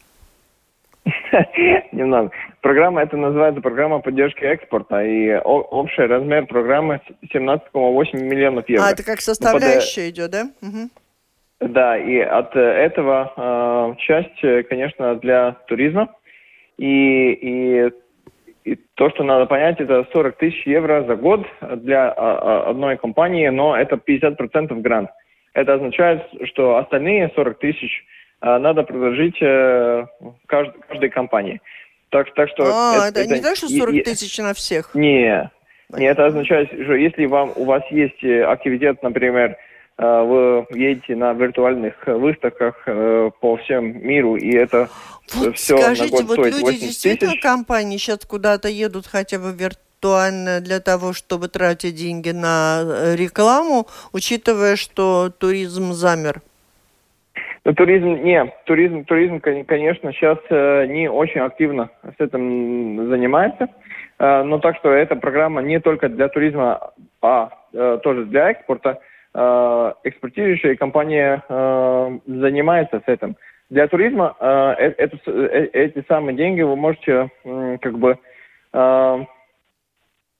Немного. 1.93 2.33
Программа, 2.63 3.03
это 3.03 3.17
называется 3.17 3.61
программа 3.61 4.01
поддержки 4.01 4.41
экспорта, 4.41 5.05
и 5.05 5.35
общий 5.37 6.03
размер 6.03 6.47
программы 6.47 7.01
17,8 7.33 8.17
миллионов 8.17 8.69
евро. 8.69 8.87
А, 8.87 8.91
это 8.91 9.05
как 9.05 9.21
составляющая 9.21 10.03
ну, 10.03 10.11
идет, 10.11 10.31
да? 10.33 10.43
Угу. 10.63 11.71
Да, 11.73 11.97
и 11.97 12.19
от 12.19 12.57
этого 12.57 13.33
э, 13.37 14.01
часть, 14.01 14.69
конечно, 14.69 15.15
для 15.15 15.53
туризма. 15.69 16.09
И, 16.77 17.33
и 17.33 17.91
и 18.65 18.77
то, 18.95 19.11
что 19.11 19.25
надо 19.25 19.47
понять, 19.47 19.81
это 19.81 20.07
40 20.13 20.37
тысяч 20.37 20.67
евро 20.67 21.05
за 21.05 21.17
год 21.17 21.47
для 21.61 22.11
а, 22.11 22.15
а, 22.17 22.71
одной 22.71 22.97
компании, 22.97 23.49
но 23.49 23.77
это 23.77 23.97
50% 23.97 24.81
грант. 24.81 25.11
Это 25.55 25.75
означает, 25.75 26.23
что 26.45 26.77
остальные 26.77 27.33
40 27.35 27.59
тысяч 27.59 28.05
а, 28.41 28.59
надо 28.59 28.83
предложить 28.83 29.37
э, 29.41 30.07
кажд, 30.47 30.75
каждой 30.89 31.11
компании. 31.11 31.61
Так, 32.11 32.33
так 32.35 32.49
что 32.51 32.65
а, 32.65 33.09
это, 33.09 33.21
это 33.21 33.35
не 33.35 33.41
так, 33.41 33.57
что 33.57 33.69
40 33.69 34.05
тысяч 34.05 34.39
на 34.39 34.55
всех? 34.55 34.95
Не, 34.95 35.51
не, 35.97 36.07
это 36.07 36.27
означает, 36.27 36.69
что 36.69 36.95
если 36.95 37.27
вам, 37.27 37.53
у 37.57 37.65
вас 37.65 37.83
есть 37.91 38.23
э, 38.23 38.45
активитет, 38.45 39.03
например, 39.03 39.57
вы 40.01 40.67
едете 40.71 41.15
на 41.15 41.33
виртуальных 41.35 41.95
выставках 42.07 42.85
по 42.85 43.57
всему 43.57 43.93
миру, 43.95 44.37
и 44.37 44.53
это 44.55 44.89
вот 45.35 45.57
все 45.57 45.79
скажите, 45.79 46.25
вот 46.25 46.39
люди 46.39 46.81
действительно 46.81 47.33
тысяч. 47.33 47.43
компании 47.43 47.97
сейчас 47.97 48.25
куда-то 48.25 48.69
едут 48.69 49.07
хотя 49.07 49.39
бы 49.39 49.53
виртуально 49.53 50.61
для 50.61 50.81
того, 50.81 51.13
чтобы 51.13 51.49
тратить 51.49 51.95
деньги 51.95 52.31
на 52.31 52.83
э, 52.83 53.17
рекламу, 53.17 53.87
учитывая, 54.13 54.77
что 54.77 55.31
туризм 55.31 55.93
замер? 55.93 56.41
Ну, 57.65 57.75
туризм, 57.75 58.23
не, 58.25 58.53
туризм, 58.65 59.05
туризм, 59.05 59.41
конечно, 59.41 60.13
сейчас 60.13 60.39
э, 60.49 60.87
не 60.87 61.09
очень 61.09 61.41
активно 61.41 61.91
с 62.03 62.21
этим 62.21 63.09
занимается, 63.09 63.69
э, 64.19 64.43
но 64.43 64.59
так 64.59 64.77
что 64.79 64.91
эта 64.91 65.15
программа 65.15 65.61
не 65.63 65.79
только 65.79 66.09
для 66.09 66.29
туризма, 66.29 66.91
а 67.23 67.51
э, 67.73 67.99
тоже 68.03 68.25
для 68.25 68.51
экспорта. 68.51 69.01
Э, 69.33 69.93
экспортирующая 70.03 70.75
компания 70.75 71.45
э, 71.49 72.19
занимается 72.27 73.01
с 73.05 73.09
этим. 73.09 73.37
Для 73.69 73.87
туризма 73.87 74.35
э, 74.41 74.93
это, 74.99 75.19
эти 75.73 76.05
самые 76.09 76.37
деньги 76.37 76.63
вы 76.63 76.75
можете 76.75 77.31
как 77.81 77.99
бы 77.99 78.19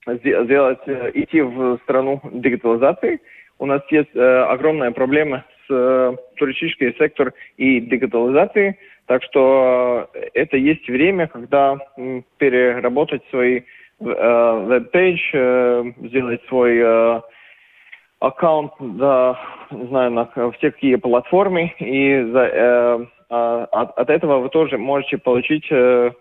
сделать, 0.07 0.79
идти 1.13 1.41
в 1.41 1.77
страну 1.83 2.19
дигитализации. 2.31 3.21
У 3.59 3.65
нас 3.65 3.81
есть 3.91 4.15
огромная 4.15 4.91
проблема 4.91 5.45
с 5.67 6.17
туристическим 6.37 6.93
сектором 6.95 7.33
и 7.57 7.79
дигитализацией, 7.81 8.77
так 9.05 9.21
что 9.23 10.09
это 10.33 10.57
есть 10.57 10.87
время, 10.87 11.27
когда 11.27 11.77
переработать 12.37 13.21
свои 13.29 13.61
веб-пейдж, 13.99 15.19
сделать 16.07 16.41
свой 16.47 17.21
аккаунт, 18.21 18.71
да, 18.79 19.37
не 19.71 19.87
знаю, 19.87 20.11
на 20.11 20.25
все 20.51 20.71
какие 20.71 20.95
платформы 20.95 21.73
и 21.79 22.23
за, 22.31 22.39
э, 22.39 23.05
а, 23.29 23.65
от, 23.71 23.97
от 23.97 24.09
этого 24.09 24.39
вы 24.39 24.49
тоже 24.49 24.77
можете 24.77 25.17
получить 25.17 25.65
э, 25.71 26.11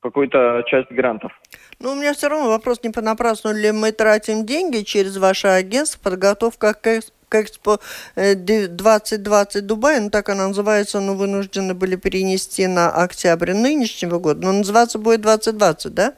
какую-то 0.00 0.62
часть 0.66 0.90
грантов. 0.90 1.32
Ну, 1.80 1.92
у 1.92 1.94
меня 1.94 2.14
все 2.14 2.28
равно 2.28 2.48
вопрос 2.48 2.82
не 2.82 2.90
понапрасну 2.90 3.52
ли 3.52 3.72
мы 3.72 3.92
тратим 3.92 4.46
деньги 4.46 4.84
через 4.84 5.18
ваше 5.18 5.48
агентство, 5.48 6.10
подготовка 6.10 6.72
к, 6.72 7.00
к 7.28 7.34
Экспо 7.34 7.78
2020 8.16 9.56
э, 9.56 9.66
Дубай, 9.66 10.00
ну 10.00 10.08
так 10.08 10.30
она 10.30 10.48
называется, 10.48 11.00
но 11.00 11.14
вынуждены 11.14 11.74
были 11.74 11.96
перенести 11.96 12.66
на 12.66 12.90
октябрь 12.90 13.52
нынешнего 13.52 14.18
года, 14.18 14.46
но 14.46 14.52
называться 14.52 14.98
будет 14.98 15.20
2020, 15.20 15.92
да? 15.92 16.14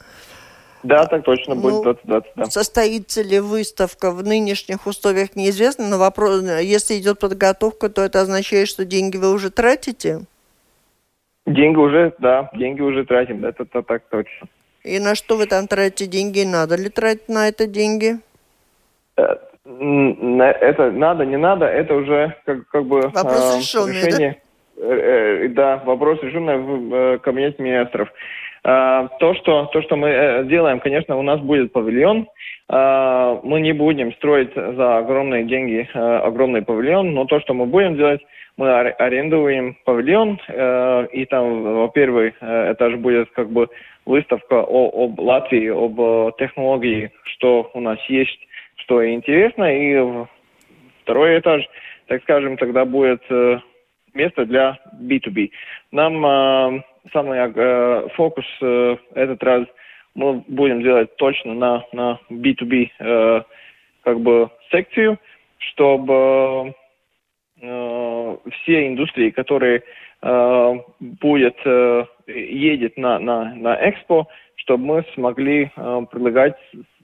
Да, 0.82 1.06
так 1.06 1.24
точно 1.24 1.54
будет 1.54 1.74
ну, 1.74 1.82
2020, 1.84 2.32
да. 2.36 2.44
Состоится 2.46 3.22
ли 3.22 3.38
выставка 3.38 4.10
в 4.12 4.22
нынешних 4.22 4.86
условиях, 4.86 5.36
неизвестно, 5.36 5.88
но 5.88 5.98
вопрос, 5.98 6.42
если 6.42 6.98
идет 6.98 7.18
подготовка, 7.18 7.88
то 7.90 8.02
это 8.02 8.20
означает, 8.20 8.68
что 8.68 8.84
деньги 8.84 9.16
вы 9.16 9.32
уже 9.32 9.50
тратите? 9.50 10.20
Деньги 11.46 11.76
уже, 11.76 12.14
да, 12.18 12.50
деньги 12.54 12.80
уже 12.80 13.04
тратим, 13.04 13.44
это, 13.44 13.64
это 13.64 13.82
так 13.82 14.02
точно. 14.10 14.48
И 14.82 14.98
на 14.98 15.14
что 15.14 15.36
вы 15.36 15.46
там 15.46 15.66
тратите 15.66 16.06
деньги? 16.06 16.42
Надо 16.44 16.76
ли 16.76 16.88
тратить 16.88 17.28
на 17.28 17.48
это 17.48 17.66
деньги? 17.66 18.18
Э, 19.16 19.36
это 19.64 20.90
надо, 20.90 21.26
не 21.26 21.36
надо, 21.36 21.66
это 21.66 21.94
уже 21.94 22.36
как, 22.46 22.66
как 22.68 22.86
бы 22.86 23.00
вопрос 23.08 23.56
э, 23.56 23.58
решенный, 23.58 24.06
решение. 24.06 24.40
Да? 24.76 24.82
Э, 24.82 25.44
э, 25.44 25.48
да, 25.48 25.82
вопрос 25.84 26.20
решенный 26.22 26.56
в 26.56 26.94
э, 26.94 27.18
кабинете 27.18 27.62
министров. 27.62 28.08
А, 28.62 29.08
то, 29.18 29.34
что, 29.34 29.66
то, 29.72 29.82
что 29.82 29.96
мы 29.96 30.08
э, 30.08 30.44
делаем, 30.44 30.80
конечно, 30.80 31.16
у 31.16 31.22
нас 31.22 31.40
будет 31.40 31.72
павильон. 31.72 32.28
А, 32.68 33.40
мы 33.42 33.60
не 33.60 33.72
будем 33.72 34.12
строить 34.14 34.54
за 34.54 34.98
огромные 34.98 35.44
деньги 35.44 35.88
э, 35.92 35.98
огромный 35.98 36.62
павильон, 36.62 37.14
но 37.14 37.24
то, 37.24 37.40
что 37.40 37.54
мы 37.54 37.64
будем 37.64 37.96
делать, 37.96 38.20
мы 38.58 38.70
арендуем 38.70 39.76
павильон, 39.84 40.38
э, 40.48 41.06
и 41.12 41.24
там, 41.24 41.62
во-первых, 41.62 42.34
этаж 42.42 42.96
будет 42.96 43.30
как 43.30 43.50
бы 43.50 43.68
выставка 44.04 44.62
о, 44.62 45.04
об 45.04 45.18
Латвии, 45.18 45.68
об 45.68 46.36
технологии, 46.36 47.10
что 47.24 47.70
у 47.72 47.80
нас 47.80 47.98
есть, 48.08 48.38
что 48.76 49.06
интересно, 49.08 49.64
и 49.74 50.26
второй 51.02 51.38
этаж, 51.38 51.66
так 52.08 52.22
скажем, 52.22 52.58
тогда 52.58 52.84
будет 52.84 53.22
место 54.12 54.44
для 54.44 54.78
B2B. 55.00 55.50
Нам 55.92 56.82
самый 57.12 57.38
э, 57.38 58.08
фокус 58.14 58.44
э, 58.60 58.96
этот 59.14 59.42
раз 59.42 59.66
мы 60.14 60.44
будем 60.48 60.82
делать 60.82 61.16
точно 61.16 61.54
на, 61.54 61.84
на 61.92 62.18
B2B 62.30 62.90
э, 62.98 63.42
как 64.02 64.20
бы 64.20 64.50
секцию, 64.70 65.18
чтобы 65.58 66.74
э, 67.60 68.36
все 68.52 68.88
индустрии, 68.88 69.30
которые 69.30 69.82
э, 70.22 70.74
будет 71.00 71.56
э, 71.64 72.04
едет 72.26 72.96
на, 72.96 73.18
на, 73.18 73.54
на 73.54 73.90
Экспо, 73.90 74.26
чтобы 74.56 74.84
мы 74.84 75.04
смогли 75.14 75.70
э, 75.74 76.00
предлагать 76.10 76.56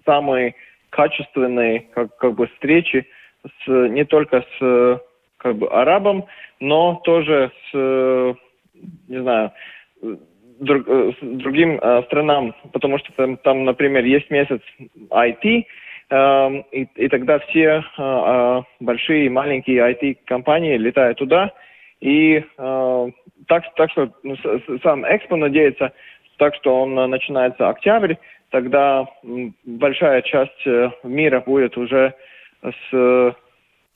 самые 0.05 0.55
качественные 0.91 1.81
как, 1.95 2.17
как 2.17 2.35
бы 2.35 2.47
встречи 2.49 3.07
с, 3.45 3.69
не 3.69 4.05
только 4.05 4.45
с 4.59 5.01
как 5.37 5.57
бы 5.57 5.69
арабом, 5.69 6.25
но 6.59 7.01
тоже 7.05 7.53
с, 7.71 8.37
не 9.09 9.21
знаю, 9.21 9.53
друг, 10.61 10.89
э, 10.89 11.13
другим 11.21 11.79
э, 11.81 12.03
странам, 12.07 12.55
потому 12.73 12.99
что 12.99 13.13
там, 13.13 13.37
там, 13.39 13.65
например, 13.65 14.05
есть 14.05 14.31
месяц 14.31 14.61
IT, 15.11 15.65
э, 16.11 16.63
и, 16.73 16.89
и 16.97 17.09
тогда 17.09 17.39
все 17.41 17.63
э, 17.63 17.83
э 17.99 18.63
большие 18.81 19.27
и 19.27 19.31
маленькие 19.31 19.93
IT-компании 19.93 20.77
летают 20.77 21.19
туда, 21.19 21.53
и 22.01 22.43
э, 22.59 23.11
так, 23.49 23.75
так 23.75 23.91
что 23.91 24.11
ну, 24.23 24.37
сам 24.83 25.05
Экспо 25.05 25.37
надеется, 25.37 25.93
так 26.39 26.55
что 26.57 26.83
он 26.83 26.95
начинается 27.11 27.69
октябрь, 27.69 28.15
тогда 28.51 29.07
большая 29.65 30.23
часть 30.23 30.67
э, 30.67 30.91
мира 31.03 31.41
будет 31.41 31.77
уже 31.77 32.15
с 32.63 33.35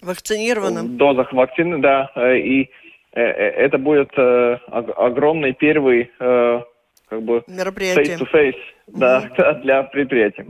вакцинированным. 0.02 0.96
дозах 0.96 1.32
вакцины, 1.32 1.78
да, 1.78 2.10
и 2.34 2.62
Э, 2.62 2.66
э, 2.66 2.89
это 3.12 3.78
будет 3.78 4.10
э, 4.16 4.58
огромный 4.68 5.52
первый 5.52 6.10
как 6.18 7.22
бы 7.22 7.42
face-to-face 7.48 8.54
да, 8.86 9.28
mm 9.36 9.60
для 9.62 9.82
предприятий. 9.82 10.46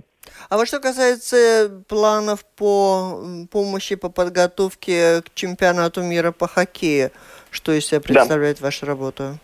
А 0.50 0.56
вот 0.56 0.68
что 0.68 0.78
касается 0.80 1.82
планов 1.88 2.44
по 2.56 3.18
помощи 3.50 3.96
по 3.96 4.10
подготовке 4.10 5.22
к 5.22 5.34
чемпионату 5.34 6.02
мира 6.02 6.32
по 6.32 6.46
хоккею, 6.46 7.10
что 7.50 7.72
из 7.72 7.86
себя 7.86 8.00
представляет 8.00 8.60
да. 8.60 8.66
ваша 8.66 8.86
работа? 8.86 9.38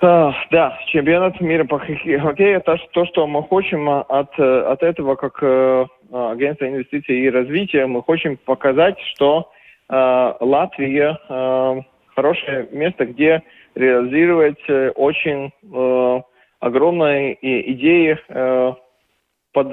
Uh, 0.00 0.32
да, 0.50 0.78
чемпионат 0.88 1.40
мира 1.40 1.64
по 1.64 1.78
хоккею 1.78 2.56
это 2.56 2.76
то, 2.92 3.06
что 3.06 3.26
мы 3.26 3.42
хотим 3.42 3.88
от, 3.88 4.38
от 4.38 4.82
этого, 4.82 5.16
как 5.16 5.42
агентство 6.12 6.68
инвестиций 6.68 7.18
и 7.20 7.30
развития, 7.30 7.86
мы 7.86 8.02
хотим 8.02 8.36
показать, 8.36 8.98
что 9.14 9.50
Латвия 9.88 11.18
хорошее 12.14 12.68
место, 12.72 13.06
где 13.06 13.42
реализовать 13.74 14.94
очень 14.96 15.52
огромные 16.60 17.36
идеи 17.72 18.18
под, 19.52 19.72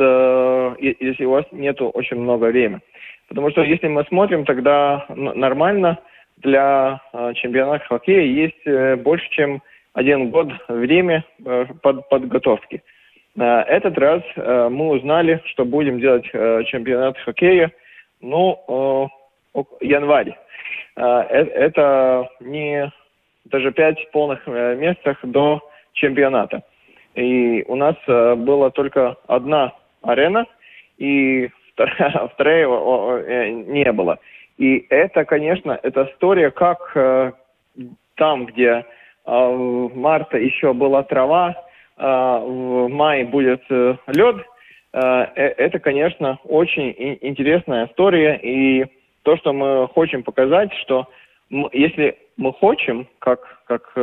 если 0.80 1.26
у 1.26 1.32
вас 1.32 1.46
нет 1.52 1.82
очень 1.82 2.18
много 2.18 2.46
времени. 2.46 2.82
Потому 3.30 3.50
что 3.52 3.64
если 3.64 3.88
мы 3.88 4.04
смотрим, 4.06 4.46
тогда 4.46 5.06
нормально 5.10 5.98
для 6.38 7.00
чемпионата 7.36 7.86
хоккея 7.86 8.24
есть 8.24 9.02
больше, 9.02 9.30
чем 9.32 9.62
один 9.94 10.30
год 10.30 10.50
время 10.68 11.24
под 11.82 12.10
подготовки. 12.10 12.84
Этот 13.36 13.98
раз 13.98 14.22
мы 14.36 14.90
узнали, 14.90 15.42
что 15.46 15.66
будем 15.66 16.00
делать 16.00 16.26
чемпионат 16.68 17.18
хоккея, 17.20 17.72
ну, 18.22 19.10
январь. 19.82 20.38
Это 20.96 22.30
не 22.40 22.92
даже 23.46 23.72
пять 23.72 24.12
полных 24.12 24.46
месяцев 24.48 25.18
до 25.24 25.62
чемпионата. 25.94 26.64
И 27.16 27.64
у 27.68 27.76
нас 27.76 27.96
была 28.08 28.70
только 28.70 29.18
одна 29.28 29.74
арена, 30.02 30.46
и 30.98 31.50
вторая, 31.74 32.28
вторая 32.34 33.52
не 33.52 33.92
было. 33.92 34.20
И 34.58 34.86
это, 34.90 35.26
конечно, 35.26 35.80
это 35.82 36.10
история, 36.12 36.52
как 36.52 36.96
там, 38.16 38.46
где 38.46 38.86
в 39.26 39.92
марте 39.96 40.46
еще 40.46 40.74
была 40.74 41.04
трава, 41.04 41.56
в 41.98 42.88
мае 42.90 43.26
будет 43.26 43.64
лед, 43.70 44.46
это, 44.92 45.80
конечно, 45.80 46.40
очень 46.44 46.94
интересная 47.22 47.88
история. 47.88 48.40
И 48.42 48.86
то, 49.24 49.38
что 49.38 49.54
мы 49.54 49.88
хотим 49.94 50.24
показать, 50.24 50.72
что 50.84 51.08
если 51.72 52.18
мы 52.38 52.54
хотим, 52.54 53.08
как, 53.20 53.64
как 53.66 53.94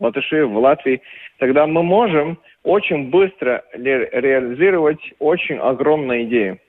латыши 0.00 0.44
в 0.44 0.56
Латвии, 0.58 1.02
тогда 1.38 1.66
мы 1.66 1.82
можем 1.82 2.38
очень 2.62 3.10
быстро 3.10 3.64
реализовать 3.72 5.12
очень 5.18 5.58
огромные 5.58 6.24
идеи. 6.24 6.60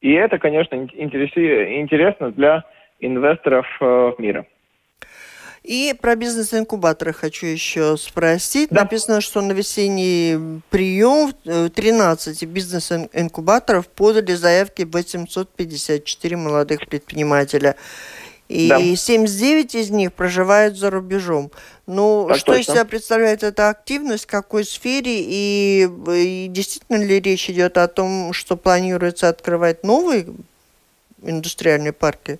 И 0.00 0.12
это, 0.12 0.38
конечно, 0.38 0.76
интересно 0.76 2.30
для 2.32 2.64
инвесторов 3.00 3.66
мира. 4.18 4.46
И 5.62 5.94
про 6.00 6.16
бизнес-инкубаторы 6.16 7.12
хочу 7.12 7.46
еще 7.46 7.96
спросить. 7.96 8.70
Да. 8.70 8.82
Написано, 8.82 9.20
что 9.20 9.40
на 9.40 9.52
весенний 9.52 10.60
прием 10.70 11.32
13 11.44 12.44
бизнес-инкубаторов 12.44 13.86
подали 13.86 14.34
заявки 14.34 14.82
854 14.82 16.36
молодых 16.36 16.80
предпринимателя. 16.88 17.76
И 18.48 18.68
да. 18.68 18.80
79 18.80 19.74
из 19.76 19.90
них 19.90 20.12
проживают 20.12 20.76
за 20.76 20.90
рубежом. 20.90 21.52
Ну, 21.86 22.26
так 22.28 22.38
что 22.38 22.52
точно. 22.52 22.60
из 22.60 22.74
себя 22.74 22.84
представляет 22.84 23.42
эта 23.44 23.68
активность, 23.70 24.24
в 24.24 24.26
какой 24.26 24.64
сфере, 24.64 25.20
и, 25.20 25.88
и 26.08 26.48
действительно 26.50 27.02
ли 27.02 27.20
речь 27.20 27.48
идет 27.48 27.78
о 27.78 27.88
том, 27.88 28.32
что 28.32 28.56
планируется 28.56 29.28
открывать 29.28 29.84
новые 29.84 30.26
индустриальные 31.22 31.92
парки? 31.92 32.38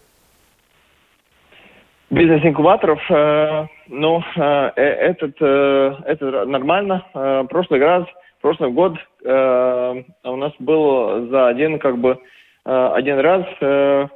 Бизнес-инкубаторов, 2.13 3.01
э, 3.11 3.67
ну, 3.89 4.23
э, 4.37 4.71
э 4.77 4.83
этот, 4.83 5.35
э, 5.41 5.95
это 6.05 6.45
нормально. 6.45 7.07
Э, 7.15 7.45
прошлый 7.49 7.81
раз, 7.81 8.05
прошлый 8.43 8.71
год 8.71 8.99
э, 9.25 10.03
у 10.25 10.37
нас 10.37 10.53
был 10.59 11.29
за 11.31 11.49
один, 11.49 11.79
как 11.79 11.97
бы, 11.97 12.19
э, 12.67 12.91
один 12.95 13.19
раз 13.19 13.47
э, 13.63 14.09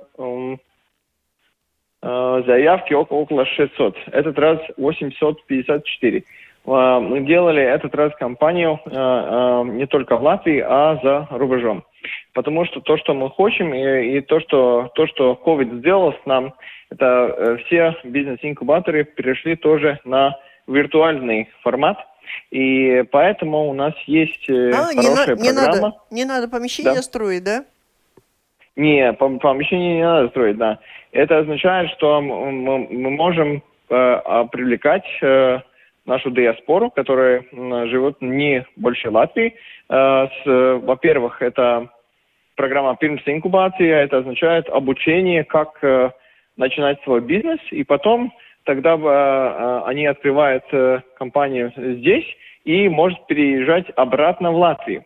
э, 2.03 2.43
заявки 2.47 2.93
около, 2.93 3.21
около 3.21 3.47
600. 3.47 3.97
Этот 4.13 4.39
раз 4.39 4.61
854. 4.77 6.19
Э, 6.67 6.99
мы 7.01 7.21
делали 7.21 7.63
этот 7.63 7.95
раз 7.95 8.15
кампанию 8.17 8.79
э, 8.85 8.91
э, 8.93 9.63
не 9.73 9.87
только 9.87 10.19
в 10.19 10.23
Латвии, 10.23 10.59
а 10.59 11.01
за 11.03 11.29
рубежом. 11.31 11.83
Потому 12.33 12.65
что 12.65 12.81
то, 12.81 12.97
что 12.97 13.15
мы 13.15 13.31
хотим, 13.31 13.75
и, 13.75 14.19
и 14.19 14.21
то, 14.21 14.41
что, 14.41 14.91
то, 14.95 15.07
что 15.07 15.41
COVID 15.45 15.79
сделал 15.79 16.13
с 16.13 16.27
нами, 16.27 16.53
это 16.91 17.35
э, 17.37 17.57
все 17.65 17.97
бизнес-инкубаторы 18.05 19.05
перешли 19.05 19.57
тоже 19.57 19.99
на 20.05 20.39
виртуальный 20.67 21.49
формат. 21.63 21.99
И 22.51 23.05
поэтому 23.11 23.69
у 23.69 23.75
нас 23.75 23.95
есть 24.07 24.49
э, 24.49 24.71
а, 24.71 24.87
хорошая 24.95 25.37
не 25.37 25.53
программа. 25.53 25.81
Надо, 25.81 25.97
не 26.11 26.25
надо 26.25 26.49
помещение 26.49 26.95
да. 26.95 27.03
строить, 27.03 27.45
да? 27.45 27.65
Не, 28.77 29.13
помещение 29.15 29.97
не 29.97 30.05
надо 30.05 30.29
строить, 30.29 30.59
да. 30.59 30.79
Это 31.13 31.39
означает, 31.39 31.91
что 31.93 32.21
мы, 32.21 32.87
мы 32.91 33.11
можем 33.11 33.63
э, 33.89 34.45
привлекать 34.53 35.07
э, 35.23 35.61
нашу 36.05 36.31
диаспору, 36.31 36.91
которая 36.91 37.41
э, 37.51 37.87
живет 37.87 38.21
не 38.21 38.67
больше 38.77 39.11
Латвии. 39.11 39.55
Э, 39.89 40.27
с, 40.27 40.81
во-первых, 40.83 41.41
это 41.43 41.89
программа 42.57 42.97
«Пирмс 42.97 43.23
инкубация», 43.27 44.03
это 44.03 44.19
означает 44.19 44.69
обучение, 44.69 45.45
как 45.45 45.79
э, 45.83 46.11
начинать 46.57 47.01
свой 47.05 47.21
бизнес, 47.21 47.61
и 47.71 47.85
потом 47.85 48.33
тогда 48.65 48.97
э, 48.97 49.83
они 49.87 50.07
открывают 50.07 50.65
э, 50.73 51.01
компанию 51.17 51.73
здесь 51.77 52.27
и 52.65 52.89
может 52.89 53.25
переезжать 53.27 53.87
обратно 53.95 54.51
в 54.51 54.57
Латвию. 54.57 55.05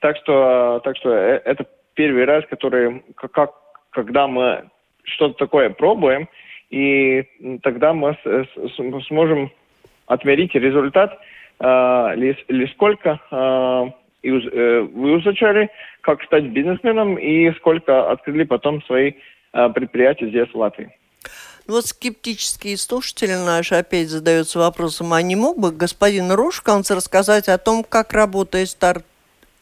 Так 0.00 0.16
что, 0.18 0.80
так 0.84 0.96
что 0.96 1.10
э, 1.10 1.42
это 1.44 1.66
первый 1.94 2.24
раз, 2.24 2.44
который, 2.48 3.02
как, 3.16 3.52
когда 3.90 4.28
мы 4.28 4.70
что-то 5.04 5.34
такое 5.34 5.70
пробуем, 5.70 6.28
и 6.70 7.24
тогда 7.62 7.92
мы 7.92 8.16
сможем 9.08 9.50
отмерить 10.06 10.54
результат, 10.54 11.18
э, 11.58 12.12
ли, 12.14 12.36
ли 12.48 12.66
сколько 12.68 13.18
э, 13.30 13.90
вы 14.22 15.20
изучали, 15.20 15.70
как 16.02 16.22
стать 16.24 16.44
бизнесменом 16.44 17.16
и 17.16 17.52
сколько 17.54 18.10
открыли 18.10 18.44
потом 18.44 18.82
свои 18.82 19.12
Э, 19.52 19.68
предприятий 19.68 20.28
здесь, 20.28 20.48
в 20.52 20.56
Латвии. 20.56 20.90
Ну 21.66 21.74
вот 21.74 21.86
скептические 21.86 22.76
слушатели 22.76 23.32
наши 23.32 23.74
опять 23.74 24.08
задаются 24.08 24.58
вопросом, 24.58 25.12
а 25.12 25.22
не 25.22 25.36
мог 25.36 25.58
бы 25.58 25.72
господин 25.72 26.32
Рушканц 26.32 26.90
рассказать 26.90 27.48
о 27.48 27.58
том, 27.58 27.84
как 27.84 28.12
работает 28.12 28.68
старт 28.68 29.04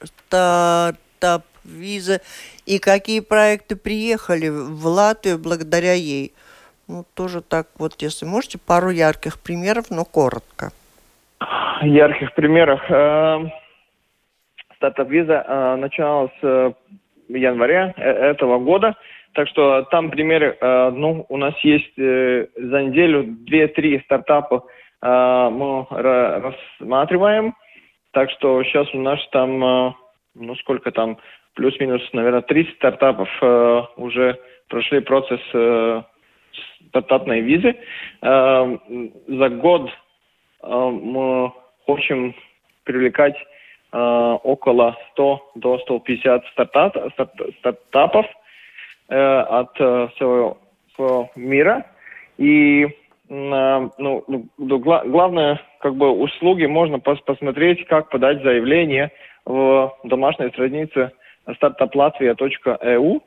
стартап 0.03 1.45
виза 1.65 2.21
и 2.67 2.79
какие 2.79 3.21
проекты 3.21 3.77
приехали 3.77 4.49
в 4.49 4.87
Латвию 4.87 5.39
благодаря 5.39 5.95
ей? 5.95 6.33
Ну, 6.87 7.05
тоже 7.15 7.43
так 7.43 7.67
вот, 7.79 7.95
если 8.01 8.25
можете, 8.25 8.59
пару 8.59 8.91
ярких 8.91 9.39
примеров, 9.41 9.91
но 9.91 10.05
коротко. 10.05 10.71
Ярких 11.83 12.35
примеров. 12.35 12.81
Э, 14.79 14.91
стартап 14.91 15.11
виза 15.11 15.45
э, 15.47 15.77
началась 15.77 16.43
в 16.43 16.75
январе 17.29 17.95
этого 17.97 18.59
года. 18.59 18.97
Так 19.35 19.49
что 19.49 19.83
там 19.91 20.11
примеры, 20.11 20.57
э, 20.61 20.91
ну, 20.91 21.27
у 21.29 21.37
нас 21.37 21.55
есть 21.63 21.99
э, 21.99 22.47
за 22.57 22.83
неделю 22.83 23.25
2-3 23.25 24.03
стартапа 24.05 24.65
э, 25.03 25.49
мы 25.53 25.87
рассматриваем. 25.91 27.55
Так 28.13 28.31
что 28.31 28.63
сейчас 28.65 28.93
у 28.95 28.99
нас 28.99 29.21
там, 29.31 29.63
э, 29.63 29.93
ну, 30.35 30.55
сколько 30.57 30.91
там, 30.91 31.19
плюс-минус, 31.55 32.03
наверное, 32.13 32.43
30 32.43 32.77
стартапов 32.77 33.29
э, 33.43 33.83
уже 33.97 34.39
прошли 34.69 35.01
процесс 35.01 35.41
э, 35.53 36.03
стартапной 36.89 37.41
визы. 37.41 37.77
Э, 38.23 38.79
за 39.29 39.49
год 39.51 39.91
э, 40.63 40.69
мы 40.69 41.53
хотим 41.87 42.35
привлекать 42.85 43.37
э, 43.37 43.58
около 43.91 44.97
100 45.13 45.51
до 45.55 45.79
150 45.79 46.45
стартап, 46.53 46.97
стартапов. 47.61 48.27
Э, 49.11 49.41
от 49.41 49.71
э, 49.81 50.09
всего, 50.15 50.59
всего 50.93 51.31
мира. 51.35 51.87
И 52.37 52.85
э, 52.85 52.89
ну, 53.31 54.25
ну 54.59 54.79
главное, 54.79 55.61
как 55.81 55.95
бы 55.95 56.11
услуги 56.11 56.67
можно 56.67 56.99
пос 56.99 57.19
посмотреть, 57.23 57.87
как 57.87 58.11
подать 58.11 58.43
заявление 58.43 59.11
в 59.47 59.95
домашней 60.05 60.51
странице 60.51 61.13
startuplatvia.eu. 61.47 63.23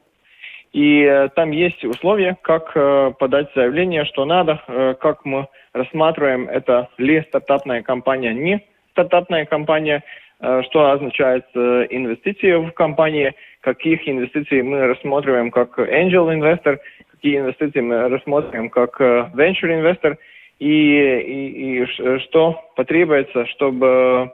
И 0.73 1.27
там 1.35 1.51
есть 1.51 1.83
условия, 1.83 2.37
как 2.41 2.73
подать 3.17 3.49
заявление, 3.55 4.05
что 4.05 4.23
надо, 4.23 4.61
как 5.01 5.25
мы 5.25 5.47
рассматриваем, 5.73 6.47
это 6.47 6.87
ли 6.97 7.23
стартапная 7.23 7.81
компания, 7.81 8.33
не 8.33 8.65
стартапная 8.91 9.45
компания, 9.45 10.03
что 10.41 10.91
означает 10.91 11.45
инвестиции 11.55 12.53
в 12.55 12.71
компании, 12.71 13.35
каких 13.61 14.07
инвестиций 14.07 14.63
мы 14.63 14.87
рассматриваем 14.87 15.51
как 15.51 15.77
angel 15.77 16.33
инвестор, 16.33 16.79
какие 17.11 17.37
инвестиции 17.37 17.79
мы 17.79 18.09
рассматриваем 18.09 18.69
как 18.69 18.99
э, 18.99 19.29
venture 19.35 19.73
инвестор 19.73 20.17
и, 20.57 20.67
и, 20.67 21.83
и 21.83 22.19
что 22.25 22.71
потребуется, 22.75 23.45
чтобы 23.47 24.31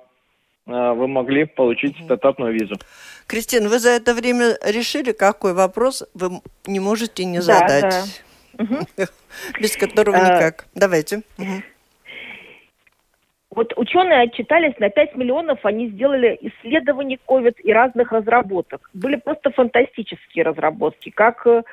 вы 0.66 1.08
могли 1.08 1.46
получить 1.46 1.96
стартапную 2.04 2.54
визу. 2.54 2.76
Кристина, 3.26 3.70
вы 3.70 3.80
за 3.80 3.92
это 3.92 4.14
время 4.14 4.58
решили, 4.66 5.14
какой 5.14 5.54
вопрос 5.54 6.06
вы 6.14 6.42
не 6.66 6.82
можете 6.82 7.24
не 7.24 7.42
задать? 7.42 7.84
Да, 7.84 8.04
да. 8.58 9.06
Без 9.62 9.78
которого 9.78 10.18
никак. 10.18 10.68
Давайте. 10.76 11.22
Вот 13.58 13.74
ученые 13.76 14.22
отчитались 14.22 14.78
на 14.78 14.92
5 14.92 15.16
миллионов, 15.16 15.66
они 15.66 15.88
сделали 15.90 16.38
исследований 16.42 17.18
COVID 17.28 17.56
и 17.64 17.74
разных 17.74 18.12
разработок. 18.12 18.88
Были 18.94 19.16
просто 19.16 19.50
фантастические 19.50 20.44
разработки, 20.44 21.10
как 21.10 21.48
э, 21.48 21.64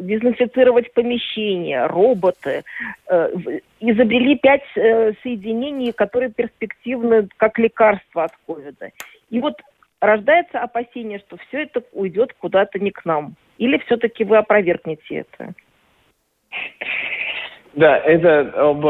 дезинфицировать 0.00 0.92
помещения, 0.94 1.86
роботы. 1.86 2.64
Э, 3.06 3.30
изобрели 3.78 4.34
пять 4.38 4.64
э, 4.74 5.12
соединений, 5.22 5.92
которые 5.92 6.32
перспективны 6.32 7.28
как 7.36 7.60
лекарство 7.60 8.24
от 8.24 8.32
ковида. 8.44 8.90
И 9.30 9.38
вот 9.38 9.54
рождается 10.00 10.58
опасение, 10.58 11.20
что 11.20 11.36
все 11.36 11.62
это 11.62 11.80
уйдет 11.92 12.32
куда-то 12.40 12.80
не 12.80 12.90
к 12.90 13.04
нам. 13.04 13.36
Или 13.58 13.78
все-таки 13.86 14.24
вы 14.24 14.38
опровергнете 14.38 15.24
это? 15.30 15.54
Да, 17.74 17.98
это 17.98 18.40
об, 18.56 18.84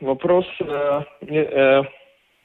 вопрос 0.00 0.46
э, 0.60 1.00
не, 1.22 1.38
э, 1.38 1.82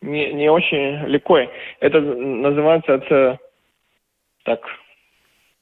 не, 0.01 0.33
не 0.33 0.49
очень 0.49 1.05
легкий. 1.07 1.49
Это 1.79 1.99
называется 2.01 2.93
это 2.93 3.39
так 4.43 4.61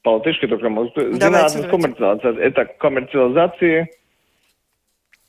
по-латышски 0.02 0.46
только 0.46 0.66
zinātnes 0.66 1.68
коммерциализация. 1.68 2.32
Это 2.38 2.64
коммерциализация. 2.64 3.88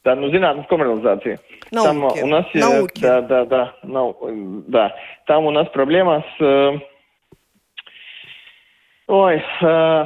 Да, 0.03 0.15
ну 0.15 0.29
зinātnes 0.29 0.67
коммерциализация. 0.67 1.39
Там 1.71 2.03
у 2.03 2.27
нас 2.27 2.45
Науки. 2.53 3.01
да, 3.01 3.21
да, 3.21 3.45
да, 3.45 3.75
нау, 3.83 4.17
да. 4.67 4.95
Там 5.25 5.45
у 5.45 5.51
нас 5.51 5.67
проблема 5.69 6.25
с 6.37 6.81
ой, 9.07 9.43
э, 9.61 10.05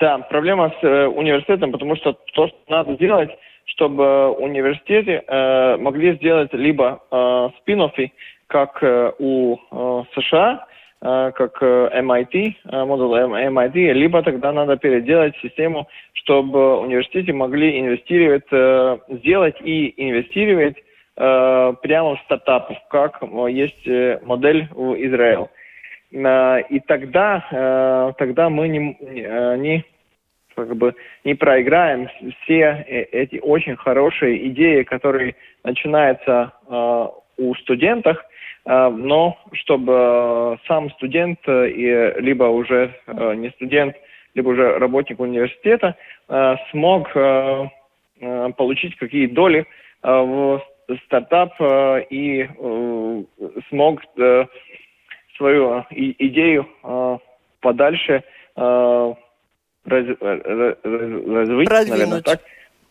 да, 0.00 0.18
проблема 0.30 0.72
с 0.80 0.84
э, 0.84 1.06
университетом, 1.06 1.72
потому 1.72 1.94
что 1.96 2.14
то, 2.32 2.48
что 2.48 2.56
надо 2.68 2.94
сделать, 2.94 3.30
чтобы 3.70 4.30
университеты 4.30 5.22
э, 5.26 5.76
могли 5.76 6.16
сделать 6.16 6.52
либо 6.52 7.00
э, 7.10 7.48
спин 7.58 7.90
как 8.46 8.82
э, 8.82 9.12
у 9.18 9.56
э, 9.56 10.02
США, 10.14 10.66
э, 11.02 11.32
как 11.34 11.62
э, 11.62 11.90
MIT, 12.00 12.54
э, 12.64 12.84
модуль 12.84 13.18
MIT, 13.20 13.92
либо 13.92 14.22
тогда 14.22 14.52
надо 14.52 14.76
переделать 14.76 15.36
систему, 15.40 15.86
чтобы 16.14 16.80
университеты 16.80 17.32
могли 17.32 17.80
инвестировать, 17.80 18.46
э, 18.50 18.98
сделать 19.08 19.56
и 19.62 19.94
инвестировать 19.96 20.76
э, 21.16 21.74
прямо 21.82 22.16
в 22.16 22.20
стартапы, 22.24 22.76
как 22.90 23.22
э, 23.22 23.50
есть 23.50 23.86
э, 23.86 24.18
модель 24.24 24.66
в 24.72 24.94
Израиле. 24.94 25.48
Э, 26.12 26.60
и 26.68 26.80
тогда, 26.80 28.12
тогда 28.18 28.50
мы 28.50 28.66
не, 28.66 28.96
не 29.58 29.84
как 30.66 30.76
бы 30.76 30.94
не 31.24 31.34
проиграем. 31.34 32.08
Все 32.42 32.84
э, 32.86 33.02
эти 33.12 33.38
очень 33.38 33.76
хорошие 33.76 34.48
идеи, 34.48 34.82
которые 34.82 35.34
начинаются 35.64 36.52
э, 36.68 37.06
у 37.38 37.54
студентов, 37.56 38.16
э, 38.64 38.88
но 38.88 39.38
чтобы 39.52 39.92
э, 39.92 40.56
сам 40.66 40.90
студент 40.90 41.38
э, 41.46 42.20
либо 42.20 42.44
уже 42.44 42.94
э, 43.06 43.34
не 43.34 43.50
студент, 43.50 43.96
либо 44.34 44.48
уже 44.50 44.78
работник 44.78 45.20
университета 45.20 45.96
э, 46.28 46.56
смог 46.70 47.08
э, 47.14 47.66
э, 48.20 48.48
получить 48.56 48.96
какие 48.96 49.26
доли 49.26 49.66
э, 50.02 50.10
в 50.10 50.62
стартап 51.06 51.52
э, 51.60 52.02
и 52.10 52.42
э, 52.42 53.22
смог 53.68 54.02
э, 54.16 54.46
свою 55.36 55.84
идею 55.90 56.68
э, 56.82 57.18
подальше 57.60 58.22
раз, 59.84 60.06
раз, 60.20 60.76
развить, 60.84 61.68
Продвинуть. 61.68 61.90
наверное, 61.90 62.22
так. 62.22 62.40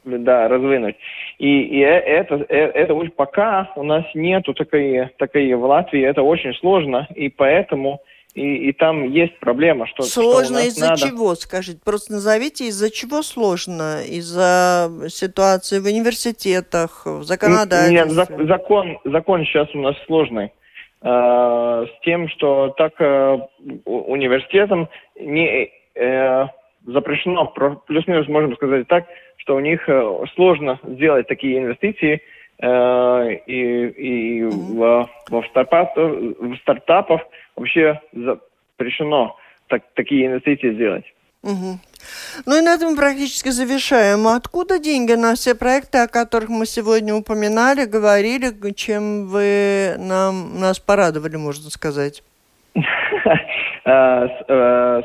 Да, 0.06 0.48
развинуть. 0.48 0.96
И, 1.38 1.62
и 1.62 1.80
это, 1.80 2.36
это 2.48 2.94
уже 2.94 3.12
пока 3.12 3.72
у 3.76 3.84
нас 3.84 4.06
нету 4.14 4.54
такой, 4.54 5.10
такой 5.18 5.54
в 5.54 5.64
Латвии, 5.64 6.02
это 6.02 6.24
очень 6.24 6.54
сложно, 6.56 7.08
и 7.16 7.30
поэтому 7.30 8.02
и, 8.36 8.70
и 8.70 8.74
там 8.74 9.10
есть 9.10 9.38
проблема, 9.40 9.88
что 9.88 10.04
сложно 10.04 10.60
из-за 10.60 10.96
чего, 10.96 11.34
скажите, 11.36 11.80
просто 11.84 12.14
назовите 12.14 12.68
из-за 12.68 12.92
чего 12.92 13.24
сложно, 13.24 14.02
из-за 14.04 14.90
ситуации 15.10 15.80
в 15.80 15.86
университетах, 15.86 17.06
в 17.06 17.24
законодательстве. 17.24 18.26
Нет, 18.26 18.48
закон, 18.48 19.00
закон 19.04 19.46
сейчас 19.46 19.68
у 19.74 19.80
нас 19.80 19.96
сложный 20.06 20.54
э, 21.02 21.08
с 21.88 22.06
тем, 22.06 22.30
что 22.30 22.70
так 22.78 22.94
э, 23.02 23.40
университетам 23.86 24.90
не 25.20 25.72
э, 25.96 26.48
запрещено, 26.94 27.46
плюс-минус 27.88 28.28
можем 28.28 28.56
сказать 28.56 28.88
так, 28.88 29.06
что 29.38 29.56
у 29.56 29.60
них 29.60 29.88
э, 29.88 30.26
сложно 30.36 30.80
сделать 30.84 31.28
такие 31.28 31.60
инвестиции 31.60 32.22
э, 32.62 33.34
и, 33.48 33.88
и 33.88 34.44
в, 34.44 35.10
в, 35.30 35.44
стартап, 35.50 35.96
в 35.96 36.56
стартапов 36.62 37.22
вообще 37.56 38.00
запрещено 38.14 39.38
так, 39.68 39.84
такие 39.94 40.28
инвестиции 40.28 40.74
сделать. 40.74 41.06
Угу. 41.42 41.80
Ну 42.46 42.58
и 42.58 42.62
на 42.62 42.74
этом 42.74 42.96
практически 42.96 43.50
завершаем. 43.50 44.28
Откуда 44.28 44.80
деньги 44.80 45.14
на 45.14 45.36
все 45.36 45.56
проекты, 45.56 46.00
о 46.00 46.08
которых 46.08 46.50
мы 46.50 46.66
сегодня 46.66 47.16
упоминали, 47.16 47.86
говорили, 47.86 48.54
чем 48.74 49.28
вы 49.28 49.96
нам, 49.98 50.60
нас 50.60 50.80
порадовали, 50.80 51.38
можно 51.38 51.70
сказать? 51.70 52.24
Э, 53.86 54.28
э, 54.48 55.02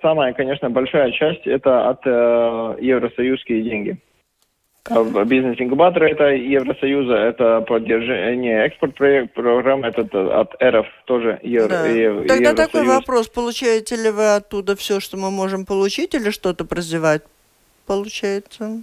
самая, 0.00 0.32
конечно, 0.32 0.70
большая 0.70 1.10
часть 1.10 1.46
это 1.46 1.90
от 1.90 2.00
э, 2.06 2.76
Евросоюзские 2.80 3.62
деньги. 3.62 3.98
Бизнес-инкубаторы 4.88 6.10
это 6.10 6.30
Евросоюза, 6.30 7.14
это 7.14 7.60
поддержание 7.60 8.64
экспорт 8.66 8.94
программ, 8.96 9.84
это 9.84 10.02
от 10.40 10.54
РФ 10.62 10.86
тоже 11.04 11.38
Евро, 11.42 11.68
да. 11.68 12.34
Тогда 12.34 12.54
такой 12.54 12.86
вопрос, 12.86 13.28
получаете 13.28 13.96
ли 13.96 14.10
вы 14.10 14.34
оттуда 14.34 14.74
все, 14.74 14.98
что 14.98 15.16
мы 15.16 15.30
можем 15.30 15.66
получить, 15.66 16.14
или 16.14 16.30
что-то 16.30 16.64
прозевать 16.64 17.22
получается? 17.86 18.82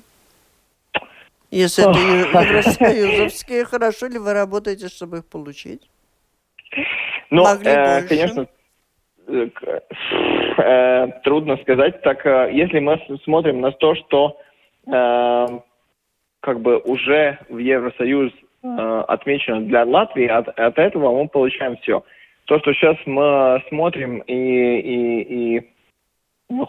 Если 1.52 1.84
это 1.84 2.00
евросоюзовские, 2.00 3.66
хорошо 3.66 4.08
ли 4.08 4.20
вы 4.20 4.34
работаете, 4.34 4.88
чтобы 4.88 5.18
их 5.18 5.26
получить? 5.26 5.82
Ну, 7.32 7.44
э, 7.46 8.02
конечно, 8.08 8.48
э, 9.28 9.50
э, 10.58 11.08
трудно 11.24 11.58
сказать. 11.58 12.02
Так, 12.02 12.26
э, 12.26 12.50
если 12.54 12.80
мы 12.80 13.00
смотрим 13.24 13.62
на 13.62 13.72
то, 13.72 13.96
что 13.96 14.38
э, 14.88 15.48
как 16.42 16.62
бы 16.62 16.80
уже 16.80 17.38
в 17.50 17.58
Евросоюз 17.58 18.32
э, 18.64 19.04
отмечено 19.08 19.62
для 19.62 19.84
Латвии, 19.84 20.28
от, 20.28 20.48
от 20.48 20.78
этого 20.78 21.22
мы 21.22 21.28
получаем 21.28 21.78
все. 21.78 22.04
То, 22.46 22.60
что 22.60 22.74
сейчас 22.74 22.98
мы 23.06 23.62
смотрим 23.70 24.20
и, 24.20 24.34
и, 24.34 25.58
и 25.58 25.70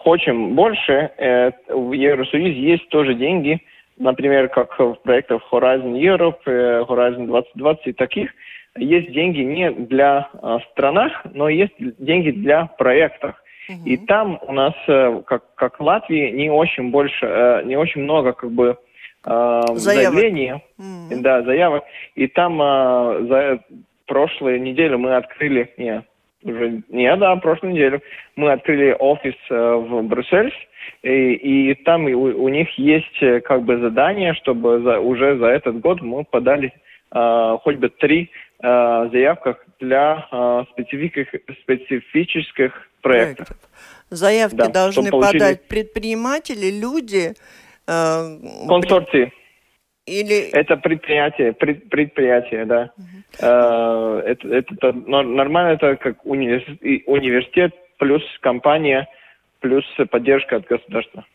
хотим 0.03 0.55
больше, 0.55 1.11
э, 1.17 1.51
в 1.69 1.93
Евросоюзе 1.93 2.59
есть 2.59 2.87
тоже 2.89 3.15
деньги, 3.15 3.59
например, 3.97 4.49
как 4.49 4.77
в 4.77 4.95
проектах 5.03 5.41
Horizon 5.51 5.93
Europe, 5.93 6.41
э, 6.45 6.83
Horizon 6.87 7.25
2020 7.25 7.95
таких, 7.95 8.31
есть 8.77 9.11
деньги 9.11 9.41
не 9.41 9.71
для 9.71 10.29
э, 10.33 10.57
странах, 10.71 11.25
но 11.33 11.49
есть 11.49 11.73
деньги 11.77 12.31
для 12.31 12.65
проектов. 12.65 13.35
Угу. 13.69 13.85
И 13.85 13.97
там 13.97 14.39
у 14.41 14.51
нас, 14.53 14.73
э, 14.87 15.21
как, 15.25 15.55
как 15.55 15.79
в 15.79 15.83
Латвии, 15.83 16.31
не 16.31 16.49
очень 16.49 16.89
больше, 16.91 17.25
э, 17.25 17.63
не 17.65 17.75
очень 17.75 18.01
много 18.01 18.33
как 18.33 18.51
бы 18.51 18.77
э, 19.25 19.61
заявлений, 19.75 20.53
угу. 20.53 21.21
да, 21.21 21.43
заявок. 21.43 21.83
И 22.15 22.27
там 22.27 22.61
э, 22.61 23.25
за 23.27 23.59
прошлую 24.07 24.61
неделю 24.61 24.97
мы 24.97 25.15
открыли, 25.15 25.73
не, 25.77 26.03
уже 26.43 26.81
не, 26.89 27.15
да, 27.17 27.35
прошлую 27.35 27.73
неделю 27.73 28.01
мы 28.35 28.51
открыли 28.51 28.95
офис 28.97 29.35
э, 29.49 29.75
в 29.75 30.01
Брюсселе, 30.03 30.51
и, 31.03 31.69
и 31.71 31.73
там 31.75 32.05
у, 32.05 32.23
у 32.43 32.49
них 32.49 32.69
есть 32.77 33.43
как 33.43 33.63
бы 33.63 33.77
задание, 33.77 34.33
чтобы 34.33 34.81
за, 34.81 34.99
уже 34.99 35.37
за 35.37 35.47
этот 35.47 35.79
год 35.79 36.01
мы 36.01 36.23
подали 36.23 36.73
э, 37.13 37.57
хоть 37.61 37.77
бы 37.77 37.89
три 37.89 38.31
э, 38.61 39.09
заявках 39.11 39.57
для 39.79 40.27
э, 40.31 40.63
специфических, 40.71 41.41
специфических 41.63 42.89
проектов. 43.01 43.47
проектов. 43.47 43.57
Заявки 44.09 44.55
да, 44.55 44.67
должны 44.67 45.09
получили... 45.09 45.39
подать 45.39 45.67
предприниматели, 45.67 46.79
люди. 46.79 47.33
Э, 47.87 48.37
Консорции. 48.67 49.31
Или... 50.05 50.49
Это 50.51 50.77
предприятие, 50.77 51.53
пред, 51.53 51.89
предприятие, 51.89 52.65
да. 52.65 52.91
Угу. 52.97 53.05
Э, 53.39 54.21
это, 54.25 54.47
это 54.47 54.93
нормально, 54.93 55.73
это 55.73 55.95
как 55.95 56.25
университет, 56.25 57.03
университет 57.05 57.73
плюс 57.97 58.23
компания, 58.41 59.07
плюс 59.59 59.85
поддержка 60.09 60.57
от 60.57 60.65
государства. 60.65 61.25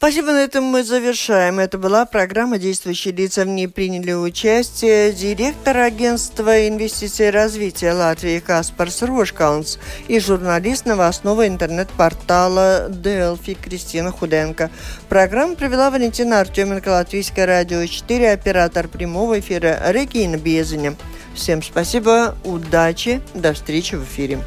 Спасибо, 0.00 0.32
на 0.32 0.44
этом 0.44 0.64
мы 0.64 0.82
завершаем. 0.82 1.58
Это 1.58 1.76
была 1.76 2.06
программа 2.06 2.56
«Действующие 2.56 3.12
лица». 3.12 3.44
В 3.44 3.48
ней 3.48 3.68
приняли 3.68 4.14
участие 4.14 5.12
директор 5.12 5.76
агентства 5.76 6.66
инвестиций 6.66 7.28
и 7.28 7.30
развития 7.30 7.92
Латвии 7.92 8.38
Каспарс 8.38 9.02
Рошкаунс 9.02 9.78
и 10.08 10.18
журналист 10.18 10.86
новостного 10.86 11.46
интернет-портала 11.46 12.86
Делфи 12.88 13.52
Кристина 13.52 14.10
Худенко. 14.10 14.70
Программу 15.10 15.54
провела 15.54 15.90
Валентина 15.90 16.40
Артеменко, 16.40 16.88
Латвийское 16.88 17.44
радио 17.44 17.84
4, 17.84 18.32
оператор 18.32 18.88
прямого 18.88 19.38
эфира 19.38 19.82
Регина 19.92 20.38
Безеня. 20.38 20.96
Всем 21.34 21.62
спасибо, 21.62 22.36
удачи, 22.42 23.20
до 23.34 23.52
встречи 23.52 23.96
в 23.96 24.04
эфире. 24.04 24.38